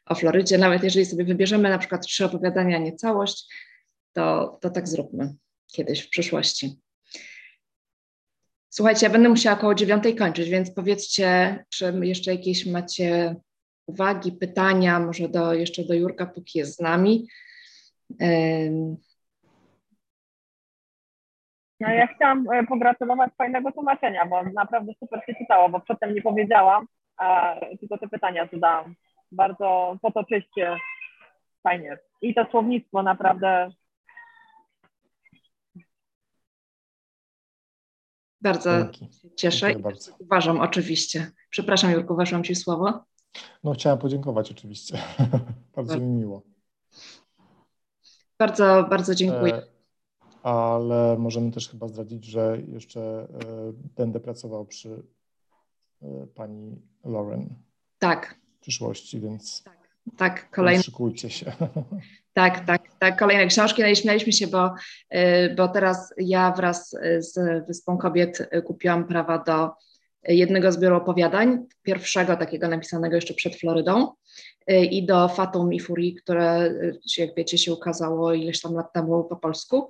[0.06, 0.58] o Florydzie.
[0.58, 3.54] Nawet jeżeli sobie wybierzemy na przykład trzy opowiadania, a nie całość,
[4.14, 5.36] to, to tak zróbmy
[5.68, 6.80] kiedyś w przyszłości.
[8.70, 13.36] Słuchajcie, ja będę musiała około dziewiątej kończyć, więc powiedzcie, czy jeszcze jakieś macie
[13.86, 17.28] uwagi, pytania, może do, jeszcze do Jurka, póki jest z nami.
[21.84, 26.22] No ja chciałam e, pogratulować fajnego tłumaczenia, bo naprawdę super się czytało, bo przedtem nie
[26.22, 28.96] powiedziałam, a tylko te pytania zadałam.
[29.32, 30.78] Bardzo potoczyście,
[31.64, 31.98] fajnie.
[32.22, 33.70] I to słownictwo naprawdę
[38.42, 39.10] Bardzo Dzięki.
[39.36, 40.12] cieszę i bardzo.
[40.20, 41.32] uważam oczywiście.
[41.50, 43.04] Przepraszam Jurku, weszłam Ci słowo.
[43.64, 44.98] No chciałam podziękować oczywiście.
[45.76, 46.42] bardzo mi miło.
[48.38, 49.56] Bardzo, bardzo dziękuję.
[49.56, 49.73] E
[50.44, 53.28] ale możemy też chyba zdradzić, że jeszcze e,
[53.96, 55.04] będę pracował przy
[56.02, 57.50] e, pani Lauren.
[58.00, 58.36] Tak.
[58.58, 59.78] W przyszłości, więc tak,
[60.18, 60.84] tak kolejne.
[60.84, 61.52] Szykujcie się.
[62.36, 63.20] Tak, tak, tak.
[63.20, 63.82] Kolejne książki.
[63.82, 64.74] No i śmialiśmy się, bo,
[65.10, 69.70] e, bo teraz ja wraz z Wyspą Kobiet kupiłam prawa do
[70.28, 74.14] jednego zbioru opowiadań, pierwszego takiego napisanego jeszcze przed Florydą
[74.68, 76.74] i do Fatum i Furii, które,
[77.18, 79.90] jak wiecie, się ukazało ileś tam lat temu po polsku.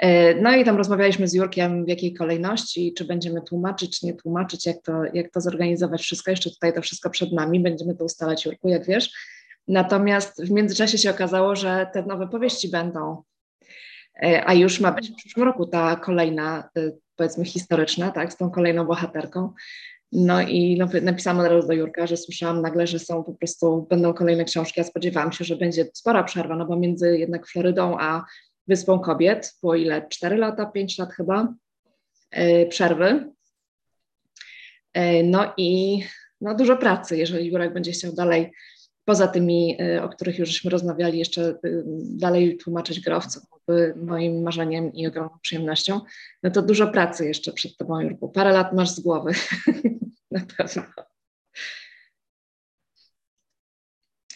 [0.00, 4.14] E, no i tam rozmawialiśmy z Jurkiem w jakiej kolejności, czy będziemy tłumaczyć, czy nie
[4.14, 6.30] tłumaczyć, jak to, jak to zorganizować wszystko.
[6.30, 9.12] Jeszcze tutaj to wszystko przed nami, będziemy to ustalać, Jurku, jak wiesz.
[9.68, 13.22] Natomiast w międzyczasie się okazało, że te nowe powieści będą,
[14.22, 18.36] e, a już ma być w przyszłym roku ta kolejna, e, powiedzmy historyczna, tak, z
[18.36, 19.52] tą kolejną bohaterką.
[20.12, 23.86] No i no, napisałam od razu do Jurka, że słyszałam nagle, że są po prostu,
[23.90, 24.80] będą kolejne książki.
[24.80, 28.24] Ja spodziewałam się, że będzie spora przerwa, no bo między jednak Florydą a
[28.70, 29.56] Wyspą Kobiet.
[29.60, 30.08] Było ile?
[30.08, 31.54] 4 lata, 5 lat chyba
[32.30, 33.32] e, przerwy.
[34.92, 36.02] E, no i
[36.40, 38.52] no, dużo pracy, jeżeli Jurek będzie chciał dalej,
[39.04, 41.58] poza tymi, e, o których już żeśmy rozmawiali, jeszcze
[42.00, 43.42] dalej tłumaczyć growców,
[43.96, 46.00] moim marzeniem i ogromną przyjemnością,
[46.42, 48.28] no to dużo pracy jeszcze przed Tobą, Jurku.
[48.28, 49.32] Parę lat masz z głowy,
[50.30, 50.82] na pewno.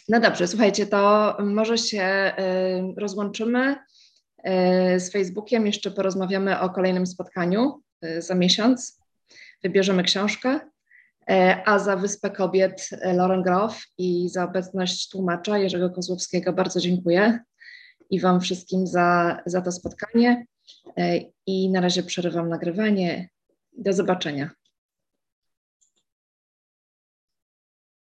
[0.09, 2.33] No dobrze, słuchajcie, to może się
[2.97, 3.75] rozłączymy.
[4.45, 5.65] E, z Facebookiem.
[5.65, 8.99] Jeszcze porozmawiamy o kolejnym spotkaniu e, za miesiąc.
[9.63, 10.59] Wybierzemy książkę.
[11.29, 17.39] E, a za Wyspę Kobiet Lauren Groff i za obecność tłumacza Jerzego Kozłowskiego bardzo dziękuję
[18.09, 20.45] i Wam wszystkim za, za to spotkanie.
[21.45, 23.29] I na razie przerywam nagrywanie.
[23.77, 24.49] Do zobaczenia.